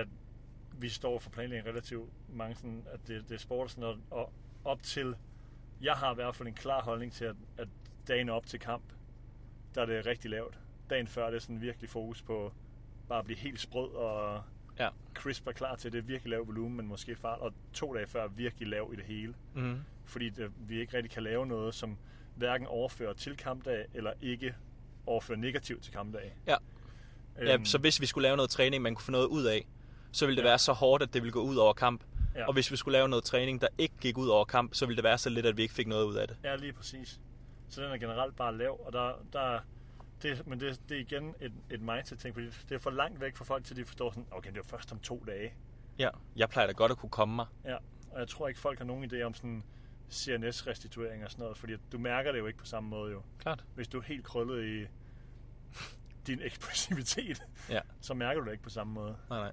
at 0.00 0.08
vi 0.72 0.88
står 0.88 1.18
for 1.18 1.30
planlægning 1.30 1.68
relativt 1.68 2.10
mange, 2.28 2.54
sådan, 2.54 2.84
at 2.92 3.00
det, 3.08 3.28
det 3.28 3.34
er 3.34 3.38
sport 3.38 3.64
og 3.64 3.70
sådan 3.70 3.80
noget, 3.82 4.00
og 4.10 4.32
op 4.64 4.82
til, 4.82 5.16
jeg 5.80 5.94
har 5.94 6.12
i 6.12 6.14
hvert 6.14 6.34
fald 6.34 6.48
en 6.48 6.54
klar 6.54 6.82
holdning 6.82 7.12
til, 7.12 7.24
at, 7.24 7.36
at 7.58 7.68
dagen 8.08 8.28
op 8.28 8.46
til 8.46 8.60
kamp, 8.60 8.84
der 9.74 9.82
er 9.82 9.86
det 9.86 10.06
rigtig 10.06 10.30
lavt. 10.30 10.58
Dagen 10.90 11.06
før, 11.06 11.26
det 11.26 11.34
er 11.36 11.40
sådan 11.40 11.60
virkelig 11.60 11.90
fokus 11.90 12.22
på 12.22 12.52
bare 13.08 13.18
at 13.18 13.24
blive 13.24 13.38
helt 13.38 13.60
sprød 13.60 13.88
og 13.90 14.42
Ja. 14.78 14.88
crisp 15.14 15.46
og 15.46 15.54
klar 15.54 15.76
til, 15.76 15.92
det 15.92 16.08
virkelig 16.08 16.30
lav 16.30 16.46
volumen, 16.46 16.76
men 16.76 16.86
måske 16.86 17.16
fart, 17.16 17.40
og 17.40 17.52
to 17.72 17.94
dage 17.94 18.06
før 18.06 18.28
virkelig 18.28 18.68
lav 18.68 18.90
i 18.92 18.96
det 18.96 19.04
hele 19.04 19.34
Mm. 19.54 19.80
fordi 20.04 20.28
det, 20.30 20.50
vi 20.58 20.80
ikke 20.80 20.96
rigtig 20.96 21.10
kan 21.10 21.22
lave 21.22 21.46
noget, 21.46 21.74
som 21.74 21.96
hverken 22.36 22.66
overfører 22.66 23.12
til 23.12 23.36
kampdag, 23.36 23.86
eller 23.94 24.12
ikke 24.22 24.54
overfører 25.06 25.38
negativt 25.38 25.82
til 25.82 25.92
kampdag. 25.92 26.36
Ja. 26.46 26.56
Ja, 27.38 27.54
Øhm, 27.54 27.64
så 27.64 27.78
hvis 27.78 28.00
vi 28.00 28.06
skulle 28.06 28.22
lave 28.22 28.36
noget 28.36 28.50
træning, 28.50 28.82
man 28.82 28.94
kunne 28.94 29.04
få 29.04 29.10
noget 29.10 29.26
ud 29.26 29.44
af, 29.44 29.66
så 30.12 30.26
ville 30.26 30.36
det 30.36 30.42
Ja. 30.42 30.48
være 30.48 30.58
så 30.58 30.72
hårdt, 30.72 31.02
at 31.02 31.14
det 31.14 31.22
ville 31.22 31.32
gå 31.32 31.42
ud 31.42 31.56
over 31.56 31.72
kamp. 31.72 32.04
ja. 32.34 32.46
Og 32.46 32.52
hvis 32.52 32.70
vi 32.70 32.76
skulle 32.76 32.92
lave 32.92 33.08
noget 33.08 33.24
træning, 33.24 33.60
der 33.60 33.68
ikke 33.78 33.94
gik 34.00 34.18
ud 34.18 34.28
over 34.28 34.44
kamp, 34.44 34.74
så 34.74 34.86
ville 34.86 34.96
det 34.96 35.04
være 35.04 35.18
så 35.18 35.30
lidt, 35.30 35.46
at 35.46 35.56
vi 35.56 35.62
ikke 35.62 35.74
fik 35.74 35.86
noget 35.86 36.04
ud 36.04 36.14
af 36.14 36.28
det. 36.28 36.36
Ja, 36.44 36.56
lige 36.56 36.72
præcis. 36.72 37.20
Så 37.68 37.82
den 37.82 37.90
er 37.92 37.96
generelt 37.96 38.36
bare 38.36 38.56
lav, 38.58 38.80
og 38.86 38.92
der, 38.92 39.12
der 39.32 39.58
det, 40.22 40.46
men 40.46 40.60
det, 40.60 40.80
det 40.88 40.96
er 40.96 41.00
igen 41.00 41.34
et, 41.40 41.52
et 41.70 41.80
mindset-ting, 41.80 42.34
fordi 42.34 42.46
det 42.68 42.74
er 42.74 42.78
for 42.78 42.90
langt 42.90 43.20
væk 43.20 43.36
for 43.36 43.44
folk, 43.44 43.64
til 43.64 43.76
de 43.76 43.84
forstår 43.84 44.10
sådan, 44.10 44.26
okay, 44.30 44.50
det 44.50 44.58
er 44.58 44.62
først 44.64 44.92
om 44.92 44.98
to 44.98 45.24
dage. 45.26 45.54
Ja, 45.98 46.08
jeg 46.36 46.48
plejer 46.48 46.66
da 46.66 46.72
godt 46.72 46.92
at 46.92 46.98
kunne 46.98 47.10
komme 47.10 47.34
mig. 47.36 47.46
Ja, 47.64 47.76
og 48.10 48.20
jeg 48.20 48.28
tror 48.28 48.48
ikke, 48.48 48.60
folk 48.60 48.78
har 48.78 48.84
nogen 48.84 49.12
idé 49.12 49.22
om 49.22 49.34
sådan 49.34 49.62
CNS-restituering 50.12 51.24
og 51.24 51.30
sådan 51.30 51.42
noget, 51.42 51.58
fordi 51.58 51.72
du 51.92 51.98
mærker 51.98 52.32
det 52.32 52.38
jo 52.38 52.46
ikke 52.46 52.58
på 52.58 52.66
samme 52.66 52.88
måde 52.88 53.12
jo. 53.12 53.22
Klart. 53.38 53.64
Hvis 53.74 53.88
du 53.88 53.98
er 53.98 54.02
helt 54.02 54.24
krøllet 54.24 54.64
i 54.64 54.86
din 56.26 56.40
eksplosivitet, 56.42 57.42
Ja. 57.70 57.80
så 58.00 58.14
mærker 58.14 58.40
du 58.40 58.46
det 58.46 58.52
ikke 58.52 58.64
på 58.64 58.70
samme 58.70 58.92
måde. 58.92 59.16
Nej, 59.30 59.38
nej. 59.38 59.52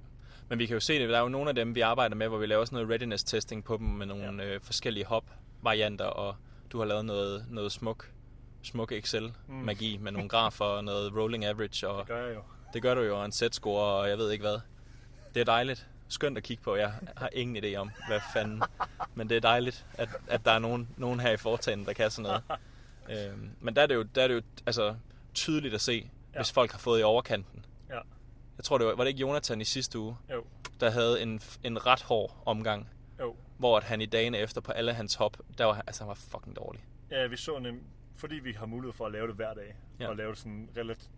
Men 0.49 0.59
vi 0.59 0.65
kan 0.65 0.73
jo 0.73 0.79
se 0.79 0.99
det. 0.99 1.09
Der 1.09 1.17
er 1.17 1.21
jo 1.21 1.29
nogle 1.29 1.49
af 1.49 1.55
dem, 1.55 1.75
vi 1.75 1.81
arbejder 1.81 2.15
med, 2.15 2.27
hvor 2.27 2.37
vi 2.37 2.45
laver 2.45 2.65
sådan 2.65 2.75
noget 2.75 2.89
readiness 2.89 3.23
testing 3.23 3.63
på 3.63 3.77
dem 3.77 3.87
med 3.87 4.05
nogle 4.05 4.43
ja. 4.43 4.53
øh, 4.55 4.61
forskellige 4.61 5.05
hop-varianter, 5.05 6.05
og 6.05 6.35
du 6.71 6.77
har 6.77 6.85
lavet 6.85 7.05
noget, 7.05 7.45
noget 7.49 7.71
smuk, 7.71 8.11
smuk 8.63 8.91
Excel-magi 8.91 9.97
med 9.97 10.11
nogle 10.11 10.29
grafer 10.29 10.65
og 10.65 10.83
noget 10.83 11.13
rolling 11.15 11.45
average, 11.45 11.87
og 11.87 11.97
Det 11.99 12.07
gør 12.07 12.25
jeg 12.25 12.35
jo. 12.35 12.41
det 12.73 12.81
gør 12.81 12.95
du 12.95 13.01
jo, 13.01 13.19
og 13.19 13.25
en 13.25 13.31
set-score, 13.31 13.83
og 13.83 14.09
jeg 14.09 14.17
ved 14.17 14.31
ikke 14.31 14.41
hvad. 14.41 14.59
Det 15.33 15.39
er 15.39 15.45
dejligt. 15.45 15.87
Skønt 16.07 16.37
at 16.37 16.43
kigge 16.43 16.63
på. 16.63 16.75
Jeg 16.75 16.93
har 17.17 17.29
ingen 17.33 17.63
idé 17.63 17.75
om, 17.75 17.91
hvad 18.07 18.19
fanden. 18.33 18.61
Men 19.15 19.29
det 19.29 19.37
er 19.37 19.41
dejligt, 19.41 19.85
at, 19.93 20.09
at 20.27 20.45
der 20.45 20.51
er 20.51 20.59
nogen, 20.59 20.89
nogen 20.97 21.19
her 21.19 21.31
i 21.31 21.37
foretagen, 21.37 21.85
der 21.85 21.93
kan 21.93 22.11
sådan 22.11 22.23
noget. 22.23 22.43
Øhm, 23.09 23.49
men 23.59 23.75
der 23.75 23.81
er 23.81 23.85
det 23.87 23.95
jo, 23.95 24.03
der 24.03 24.23
er 24.23 24.27
det 24.27 24.35
jo 24.35 24.41
altså, 24.65 24.95
tydeligt 25.33 25.73
at 25.73 25.81
se, 25.81 26.09
ja. 26.33 26.39
Hvis 26.39 26.51
folk 26.51 26.71
har 26.71 26.79
fået 26.79 26.99
i 26.99 27.03
overkanten. 27.03 27.65
Ja. 27.89 27.99
Jeg 28.57 28.63
tror, 28.63 28.77
det 28.77 28.87
var, 28.87 28.95
var 28.95 29.03
det 29.03 29.07
ikke 29.09 29.19
Jonathan 29.19 29.61
i 29.61 29.63
sidste 29.65 29.99
uge, 29.99 30.17
Jo, 30.31 30.43
der 30.79 30.89
havde 30.89 31.21
en, 31.21 31.41
en 31.63 31.85
ret 31.85 32.01
hård 32.01 32.41
omgang, 32.45 32.89
jo. 33.19 33.35
hvor 33.57 33.77
at 33.77 33.83
han 33.83 34.01
i 34.01 34.05
dagene 34.05 34.37
efter 34.37 34.61
på 34.61 34.71
alle 34.71 34.93
hans 34.93 35.15
hop, 35.15 35.37
der 35.57 35.65
var, 35.65 35.83
altså, 35.87 36.03
han 36.03 36.07
var 36.07 36.13
fucking 36.13 36.55
dårlig. 36.55 36.85
Ja, 37.11 37.27
vi 37.27 37.37
så 37.37 37.59
nem, 37.59 37.83
fordi 38.21 38.35
vi 38.35 38.51
har 38.53 38.65
mulighed 38.65 38.93
for 38.93 39.05
at 39.05 39.11
lave 39.11 39.27
det 39.27 39.35
hver 39.35 39.53
dag, 39.53 39.75
Ja. 39.99 40.07
og 40.09 40.15
lave 40.15 40.29
det 40.29 40.37
sådan 40.37 40.69
relativt, 40.77 41.11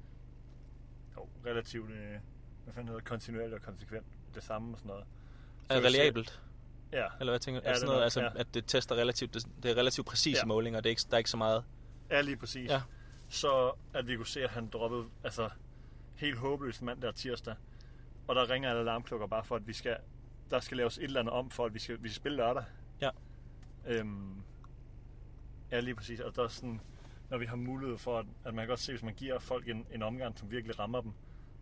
jo, 1.17 1.27
relativt 1.45 1.91
øh, 1.91 2.19
hvad 2.63 2.73
fanden 2.73 2.87
hedder 2.87 3.01
kontinuerligt 3.03 3.53
og 3.53 3.61
konsekvent, 3.61 4.05
det 4.35 4.43
samme 4.43 4.73
og 4.73 4.77
sådan 4.77 4.87
noget. 4.89 5.05
Er 5.69 5.75
vi 5.75 5.81
ser- 5.81 5.87
reliabelt? 5.87 6.41
Ja, 6.91 7.05
Eller 7.19 7.31
hvad 7.31 7.39
tænker 7.39 7.61
du? 7.61 7.65
Ja, 7.67 7.71
det 7.71 7.79
sådan 7.79 7.89
er 7.89 7.93
noget, 7.93 8.03
altså, 8.03 8.21
ja. 8.21 8.29
at 8.35 8.53
det 8.53 8.65
tester 8.67 8.95
relativt, 8.95 9.33
det, 9.33 9.47
det 9.63 9.71
er 9.71 9.75
relativt 9.75 10.07
præcise 10.07 10.39
Ja. 10.41 10.45
målinger, 10.45 10.79
det 10.81 10.85
er 10.85 10.89
ikke, 10.89 11.01
der 11.09 11.13
er 11.13 11.17
ikke 11.17 11.29
så 11.29 11.37
meget. 11.37 11.63
ja, 12.09 12.21
lige 12.21 12.37
præcis. 12.37 12.69
Ja. 12.69 12.81
Så 13.29 13.73
at 13.93 14.07
vi 14.07 14.15
kunne 14.15 14.27
se, 14.27 14.43
at 14.43 14.49
han 14.49 14.67
droppede, 14.69 15.05
altså 15.23 15.49
helt 16.15 16.37
håbløst 16.37 16.81
mand 16.81 17.01
der 17.01 17.11
tirsdag, 17.11 17.55
og 18.27 18.35
der 18.35 18.49
ringer 18.49 18.69
alle 18.69 18.81
alarmklokker 18.81 19.27
bare 19.27 19.43
for, 19.43 19.55
at 19.55 19.67
vi 19.67 19.73
skal, 19.73 19.97
der 20.49 20.59
skal 20.59 20.77
laves 20.77 20.97
et 20.97 21.03
eller 21.03 21.19
andet 21.19 21.33
om, 21.33 21.49
for 21.49 21.65
at 21.65 21.73
vi 21.73 21.79
skal, 21.79 22.03
vi 22.03 22.09
skal 22.09 22.15
spille 22.15 22.35
lørdag. 22.37 22.63
Ja. 23.01 23.09
Øhm, 23.87 24.43
ja, 25.71 25.79
lige 25.79 25.95
præcis. 25.95 26.19
Og 26.19 26.35
der 26.35 26.43
er 26.43 26.47
sådan, 26.47 26.81
når 27.33 27.39
vi 27.39 27.45
har 27.45 27.55
mulighed 27.55 27.97
for, 27.97 28.19
at, 28.19 28.25
at 28.45 28.53
man 28.53 28.63
kan 28.63 28.67
godt 28.67 28.79
se, 28.79 28.91
hvis 28.91 29.03
man 29.03 29.13
giver 29.13 29.39
folk 29.39 29.67
en, 29.69 29.85
en 29.93 30.03
omgang, 30.03 30.39
som 30.39 30.51
virkelig 30.51 30.79
rammer 30.79 31.01
dem, 31.01 31.11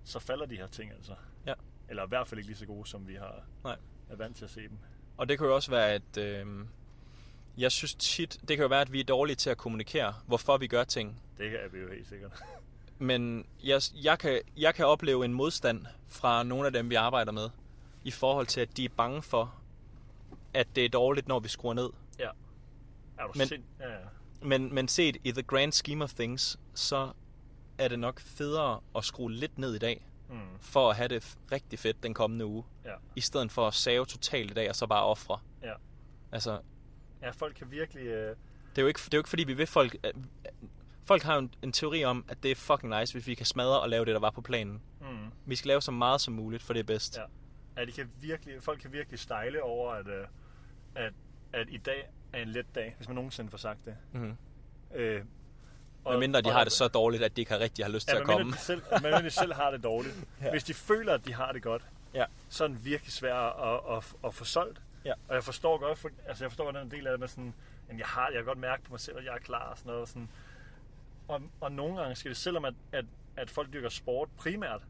så 0.03 0.19
falder 0.19 0.45
de 0.45 0.55
her 0.55 0.67
ting 0.67 0.91
altså. 0.91 1.15
Ja. 1.45 1.53
Eller 1.89 2.05
i 2.05 2.07
hvert 2.07 2.27
fald 2.27 2.39
ikke 2.39 2.47
lige 2.49 2.57
så 2.57 2.65
gode, 2.65 2.87
som 2.89 3.07
vi 3.07 3.15
har 3.15 3.43
Nej. 3.63 3.77
er 4.09 4.15
vant 4.15 4.37
til 4.37 4.45
at 4.45 4.51
se 4.51 4.61
dem. 4.61 4.77
Og 5.17 5.29
det 5.29 5.37
kan 5.37 5.47
jo 5.47 5.55
også 5.55 5.71
være, 5.71 5.91
at 5.91 6.17
øh, 6.17 6.45
jeg 7.57 7.71
synes 7.71 7.95
tit, 7.95 8.39
det 8.47 8.57
kan 8.57 8.63
jo 8.63 8.67
være, 8.67 8.81
at 8.81 8.93
vi 8.93 8.99
er 8.99 9.03
dårlige 9.03 9.35
til 9.35 9.49
at 9.49 9.57
kommunikere, 9.57 10.13
hvorfor 10.27 10.57
vi 10.57 10.67
gør 10.67 10.83
ting. 10.83 11.21
Det 11.37 11.63
er 11.63 11.69
vi 11.69 11.79
jo 11.79 11.89
helt 11.89 12.07
sikkert. 12.07 12.43
Men 12.99 13.45
jeg, 13.63 13.81
jeg, 14.03 14.19
kan, 14.19 14.41
jeg 14.57 14.75
kan 14.75 14.85
opleve 14.85 15.25
en 15.25 15.33
modstand 15.33 15.85
fra 16.07 16.43
nogle 16.43 16.65
af 16.67 16.73
dem, 16.73 16.89
vi 16.89 16.95
arbejder 16.95 17.31
med, 17.31 17.49
i 18.03 18.11
forhold 18.11 18.47
til, 18.47 18.61
at 18.61 18.77
de 18.77 18.85
er 18.85 18.89
bange 18.97 19.21
for, 19.21 19.55
at 20.53 20.67
det 20.75 20.85
er 20.85 20.89
dårligt, 20.89 21.27
når 21.27 21.39
vi 21.39 21.47
skruer 21.49 21.73
ned. 21.73 21.89
ja. 22.19 22.29
Er 23.17 23.23
du 23.27 23.31
Men- 23.35 23.47
sind? 23.47 23.63
Ja, 23.79 23.89
ja. 23.91 23.97
Men, 24.41 24.73
men 24.75 24.87
set 24.87 25.17
i 25.23 25.31
the 25.31 25.43
grand 25.43 25.71
scheme 25.71 26.03
of 26.03 26.13
things, 26.13 26.59
så 26.73 27.11
er 27.77 27.87
det 27.87 27.99
nok 27.99 28.19
federe 28.21 28.79
at 28.95 29.03
skrue 29.05 29.31
lidt 29.31 29.57
ned 29.57 29.75
i 29.75 29.79
dag, 29.79 30.07
Mm. 30.29 30.37
for 30.61 30.89
at 30.89 30.95
have 30.95 31.07
det 31.07 31.37
rigtig 31.51 31.79
fedt 31.79 32.03
den 32.03 32.13
kommende 32.13 32.45
uge, 32.45 32.63
Ja. 32.85 32.93
i 33.15 33.21
stedet 33.21 33.51
for 33.51 33.67
at 33.67 33.73
save 33.73 34.05
totalt 34.05 34.51
i 34.51 34.53
dag, 34.53 34.69
og 34.69 34.75
så 34.75 34.87
bare 34.87 35.03
ofre. 35.03 35.39
Ja. 35.63 35.73
Altså, 36.31 36.59
ja, 37.21 37.29
folk 37.29 37.55
kan 37.55 37.71
virkelig... 37.71 38.05
Øh... 38.07 38.35
Det 38.69 38.77
er 38.77 38.81
jo 38.81 38.87
ikke, 38.87 38.97
det 39.05 39.13
er 39.13 39.17
jo 39.17 39.19
ikke 39.19 39.29
fordi, 39.29 39.43
vi 39.43 39.53
vil 39.53 39.67
folk... 39.67 39.95
at- 40.03 40.15
Folk 41.05 41.23
har 41.23 41.33
jo 41.33 41.39
en, 41.39 41.53
en 41.61 41.71
teori 41.71 42.03
om, 42.03 42.25
at 42.27 42.43
det 42.43 42.51
er 42.51 42.55
fucking 42.55 42.99
nice, 42.99 43.13
hvis 43.13 43.27
vi 43.27 43.35
kan 43.35 43.45
smadre 43.45 43.79
og 43.81 43.89
lave 43.89 44.05
det, 44.05 44.13
der 44.13 44.19
var 44.19 44.29
på 44.31 44.41
planen. 44.41 44.81
Mm. 45.01 45.07
Vi 45.45 45.55
skal 45.55 45.67
lave 45.67 45.81
så 45.81 45.91
meget 45.91 46.21
som 46.21 46.33
muligt, 46.33 46.63
for 46.63 46.73
det 46.73 46.79
er 46.79 46.83
bedst. 46.83 47.17
Ja. 47.17 47.23
Ja, 47.81 47.85
de 47.85 47.91
kan 47.91 48.09
virkelig, 48.21 48.63
folk 48.63 48.79
kan 48.81 48.91
virkelig 48.91 49.19
stejle 49.19 49.63
over, 49.63 49.91
at, 49.91 50.07
øh, 50.07 50.27
at, 50.95 51.13
at 51.53 51.67
i 51.69 51.77
dag 51.77 52.09
er 52.33 52.41
en 52.41 52.47
let 52.47 52.75
dag, 52.75 52.93
hvis 52.97 53.07
man 53.07 53.15
nogensinde 53.15 53.49
får 53.51 53.57
sagt 53.57 53.79
det. 53.85 53.95
Mm-hmm. 54.13 54.37
Øh, 54.95 55.23
Og, 56.03 56.19
mindre 56.19 56.41
de 56.41 56.49
har 56.49 56.63
det 56.63 56.73
så 56.73 56.87
dårligt, 56.87 57.23
at 57.23 57.35
de 57.35 57.41
ikke 57.41 57.51
har 57.51 57.59
rigtig 57.59 57.85
har 57.85 57.91
lyst 57.91 58.07
til 58.07 58.15
ja, 58.15 58.21
at 58.21 58.27
men 58.27 58.37
komme. 58.37 58.51
de 58.53 58.57
selv, 58.57 58.81
men 58.91 59.01
mindre 59.03 59.23
de 59.23 59.29
selv 59.29 59.53
har 59.53 59.71
det 59.71 59.83
dårligt. 59.83 60.15
Ja. 60.41 60.49
Hvis 60.51 60.63
de 60.63 60.73
føler, 60.73 61.13
at 61.13 61.25
de 61.25 61.33
har 61.33 61.51
det 61.51 61.63
godt, 61.63 61.85
Ja. 62.13 62.25
så 62.49 62.63
er 62.63 62.67
den 62.67 62.85
virkelig 62.85 63.13
svær 63.13 63.35
at, 63.35 63.81
at, 63.97 63.97
at, 63.97 64.15
at 64.25 64.33
få 64.33 64.43
solgt. 64.45 64.81
Ja. 65.05 65.13
Og 65.27 65.35
jeg 65.35 65.43
forstår 65.43 65.77
godt, 65.77 65.97
for, 65.97 66.09
altså 66.27 66.43
jeg 66.43 66.51
forstår 66.51 66.71
den 66.71 66.91
del 66.91 67.07
af 67.07 67.11
det 67.13 67.19
med 67.19 67.27
sådan, 67.27 67.53
jamen 67.87 67.99
jeg 67.99 68.07
har, 68.07 68.25
jeg 68.27 68.35
kan 68.35 68.45
godt 68.45 68.57
mærke 68.57 68.83
på 68.83 68.91
mig 68.91 68.99
selv, 68.99 69.17
at 69.17 69.25
jeg 69.25 69.33
er 69.33 69.39
klar 69.39 69.71
og 69.71 69.77
sådan 69.77 69.91
noget. 69.91 70.09
Sådan. 70.09 70.29
Og, 71.27 71.41
og 71.61 71.71
nogle 71.71 72.01
gange 72.01 72.15
skal 72.15 72.29
det, 72.29 72.37
selvom 72.37 72.65
at, 72.65 72.73
at, 72.91 73.05
at 73.37 73.49
folk 73.49 73.73
dyrker 73.73 73.89
sport 73.89 74.29
primært, 74.37 74.81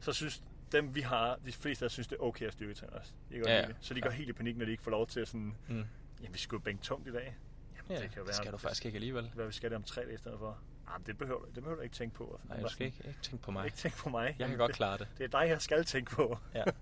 så 0.00 0.12
synes 0.12 0.42
dem 0.72 0.94
vi 0.94 1.00
har, 1.00 1.38
de 1.46 1.52
fleste 1.52 1.84
af 1.84 1.90
synes, 1.90 2.06
det 2.08 2.16
er 2.16 2.22
okay 2.22 2.46
at 2.46 2.52
styrketræne 2.52 2.92
os. 2.92 3.14
De 3.30 3.36
Ja, 3.46 3.58
ja. 3.60 3.66
Så 3.80 3.94
de 3.94 4.00
går 4.00 4.10
helt 4.10 4.28
i 4.28 4.32
panik, 4.32 4.56
når 4.56 4.64
de 4.64 4.70
ikke 4.70 4.82
får 4.82 4.90
lov 4.90 5.06
til 5.06 5.20
at 5.20 5.28
sådan, 5.28 5.54
Mm. 5.68 5.84
Jamen 6.22 6.34
vi 6.34 6.38
skal 6.38 6.56
jo 6.56 6.60
bænke 6.60 6.82
tungt 6.82 7.08
i 7.08 7.12
dag. 7.12 7.36
Jamen, 7.76 7.90
Ja, 7.90 7.94
det 8.02 8.10
kan 8.10 8.18
jo 8.18 8.20
det 8.22 8.26
være, 8.28 8.34
skal 8.34 8.52
du 8.52 8.56
faktisk 8.58 8.86
ikke 8.86 8.96
alligevel. 8.96 9.30
hvad 9.34 9.46
vi 9.46 9.52
skal 9.52 9.70
det 9.70 9.76
om 9.76 9.82
tre 9.82 10.02
dage 10.02 10.14
i 10.14 10.18
stedet 10.18 10.38
for. 10.38 10.58
Jamen, 10.92 11.06
det 11.06 11.18
behøver, 11.18 11.40
du- 11.40 11.46
det 11.46 11.54
behøver 11.54 11.76
du 11.76 11.82
ikke 11.82 11.94
tænke 11.94 12.14
på. 12.16 12.40
Nej, 12.48 12.60
du 12.60 12.68
skal 12.68 12.86
ikke, 12.86 12.98
ikke 13.08 13.20
tænke 13.22 13.44
på 13.44 13.50
mig. 13.50 13.64
Ikke 13.64 13.76
tænke 13.76 13.96
på 13.98 14.08
mig. 14.08 14.24
Jeg 14.24 14.34
kan 14.34 14.40
Jamen, 14.40 14.58
godt 14.58 14.68
det, 14.68 14.76
klare 14.76 14.98
det. 14.98 15.08
det 15.18 15.34
er 15.34 15.40
dig, 15.40 15.48
jeg 15.48 15.62
skal 15.62 15.84
tænke 15.84 16.10
på. 16.10 16.38
Ja. 16.54 16.64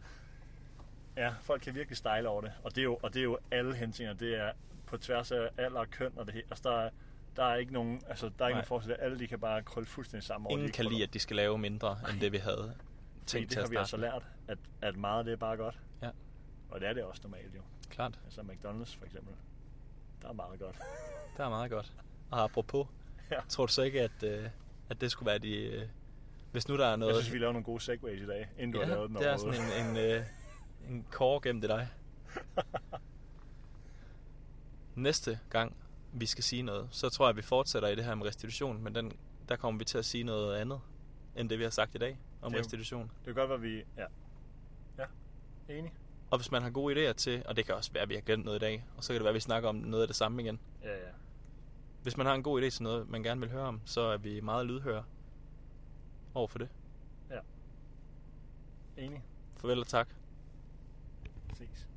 Ja, 1.16 1.34
folk 1.40 1.62
kan 1.62 1.74
virkelig 1.74 1.96
stejle 1.96 2.28
over 2.28 2.40
det. 2.40 2.52
Og 2.64 2.70
det 2.74 2.78
er 2.80 2.84
jo, 2.84 2.98
og 3.02 3.14
det 3.14 3.20
er 3.20 3.24
jo 3.24 3.38
alle 3.50 3.74
hensninger. 3.76 4.14
Det 4.14 4.34
er 4.40 4.52
på 4.86 4.96
tværs 4.96 5.32
af 5.32 5.48
alder 5.56 5.80
og 5.80 5.90
køn 5.90 6.12
og 6.18 6.26
det 6.26 6.34
hele. 6.34 6.46
Altså, 6.50 6.68
der 6.70 6.76
er, 6.80 6.90
der 7.36 7.44
er 7.44 7.56
ikke 7.56 7.72
nogen, 7.72 8.02
altså, 8.08 8.30
der 8.38 8.44
er 8.44 8.48
ikke 8.48 8.54
nogen 8.56 8.66
forskel. 8.66 8.92
Alle 8.98 9.18
de 9.18 9.26
kan 9.26 9.40
bare 9.40 9.62
krølle 9.62 9.86
fuldstændig 9.86 10.26
sammen 10.26 10.46
over. 10.46 10.52
Ingen 10.56 10.68
de 10.68 10.72
kan 10.72 10.84
lide, 10.84 11.02
at 11.02 11.14
de 11.14 11.18
skal 11.18 11.36
lave 11.36 11.58
mindre, 11.58 11.98
end 12.12 12.20
det 12.20 12.32
vi 12.32 12.36
havde 12.38 12.74
tænkt 13.26 13.50
det 13.50 13.58
har 13.58 13.68
vi 13.68 13.76
altså 13.76 13.96
lært, 13.96 14.26
at, 14.48 14.58
at 14.82 14.96
meget 14.96 15.26
det 15.26 15.32
er 15.32 15.36
bare 15.36 15.56
godt. 15.56 15.78
Ja. 16.02 16.10
Og 16.70 16.80
det 16.80 16.88
er 16.88 16.92
det 16.92 17.04
også 17.04 17.20
normalt 17.24 17.54
jo. 17.54 17.60
Klart, 17.98 18.20
Altså 18.24 18.40
McDonald's 18.40 18.98
for 18.98 19.04
eksempel. 19.04 19.34
Der 20.22 20.28
er 20.28 20.32
meget 20.32 20.60
godt. 20.60 20.76
det 21.36 21.44
er 21.44 21.48
meget 21.48 21.70
godt. 21.70 21.92
Og 22.30 22.44
apropos, 22.44 22.86
Ja. 23.30 23.40
Tror 23.48 23.66
du 23.66 23.72
så 23.72 23.82
ikke, 23.82 24.00
at, 24.00 24.22
øh, 24.22 24.48
at 24.88 25.00
det 25.00 25.10
skulle 25.10 25.26
være 25.26 25.38
de... 25.38 25.54
Øh, 25.54 25.88
hvis 26.52 26.68
nu 26.68 26.76
der 26.76 26.86
er 26.86 26.96
noget... 26.96 27.14
Jeg 27.14 27.22
synes, 27.22 27.34
vi 27.34 27.38
laver 27.38 27.52
nogle 27.52 27.64
gode 27.64 27.80
segways 27.80 28.22
i 28.22 28.26
dag, 28.26 28.48
inden 28.58 28.72
du 28.72 28.80
ja, 28.80 28.86
har 28.86 28.94
lavet 28.94 29.08
den 29.08 29.18
det 29.18 29.28
er 29.28 29.36
sådan 29.36 29.54
en, 29.54 29.86
en, 29.86 29.96
øh, 29.96 30.26
en 30.88 31.06
kår 31.10 31.40
gennem 31.40 31.60
det 31.60 31.70
dig. 31.70 31.88
Næste 34.94 35.38
gang, 35.50 35.76
vi 36.12 36.26
skal 36.26 36.44
sige 36.44 36.62
noget, 36.62 36.88
så 36.90 37.08
tror 37.08 37.26
jeg, 37.26 37.30
at 37.30 37.36
vi 37.36 37.42
fortsætter 37.42 37.88
i 37.88 37.94
det 37.94 38.04
her 38.04 38.14
med 38.14 38.26
restitution, 38.26 38.82
men 38.82 38.94
den, 38.94 39.12
der 39.48 39.56
kommer 39.56 39.78
vi 39.78 39.84
til 39.84 39.98
at 39.98 40.04
sige 40.04 40.24
noget 40.24 40.56
andet, 40.56 40.80
end 41.36 41.48
det 41.48 41.58
vi 41.58 41.64
har 41.64 41.70
sagt 41.70 41.94
i 41.94 41.98
dag 41.98 42.18
om 42.42 42.52
Det 42.52 42.58
er 42.58 42.62
restitution. 42.62 43.02
Det 43.02 43.24
kan 43.24 43.34
godt 43.34 43.50
være, 43.50 43.60
vi... 43.60 43.84
Ja. 43.96 44.06
Ja, 44.98 45.04
enig. 45.68 45.92
Og 46.30 46.38
hvis 46.38 46.50
man 46.50 46.62
har 46.62 46.70
gode 46.70 47.10
idéer 47.10 47.12
til, 47.12 47.42
og 47.46 47.56
det 47.56 47.66
kan 47.66 47.74
også 47.74 47.92
være, 47.92 48.02
at 48.02 48.08
vi 48.08 48.14
har 48.14 48.20
glemt 48.20 48.44
noget 48.44 48.58
i 48.58 48.60
dag, 48.60 48.84
og 48.96 49.04
så 49.04 49.08
kan 49.08 49.14
det 49.14 49.24
være, 49.24 49.30
at 49.30 49.34
vi 49.34 49.40
snakker 49.40 49.68
om 49.68 49.74
noget 49.74 50.02
af 50.02 50.08
det 50.08 50.16
samme 50.16 50.42
igen. 50.42 50.60
Ja, 50.82 50.92
ja. 50.92 51.10
Hvis 52.02 52.16
man 52.16 52.26
har 52.26 52.34
en 52.34 52.42
god 52.42 52.62
idé 52.62 52.70
til 52.70 52.82
noget, 52.82 53.08
man 53.08 53.22
gerne 53.22 53.40
vil 53.40 53.50
høre 53.50 53.62
om, 53.62 53.80
så 53.84 54.00
er 54.00 54.16
vi 54.16 54.40
meget 54.40 54.66
lydhøre 54.66 55.04
over 56.34 56.48
for 56.48 56.58
det. 56.58 56.68
Enig. 58.98 59.24
Farvel 59.56 59.80
og 59.80 59.86
tak. 59.86 60.08
Ses. 61.54 61.87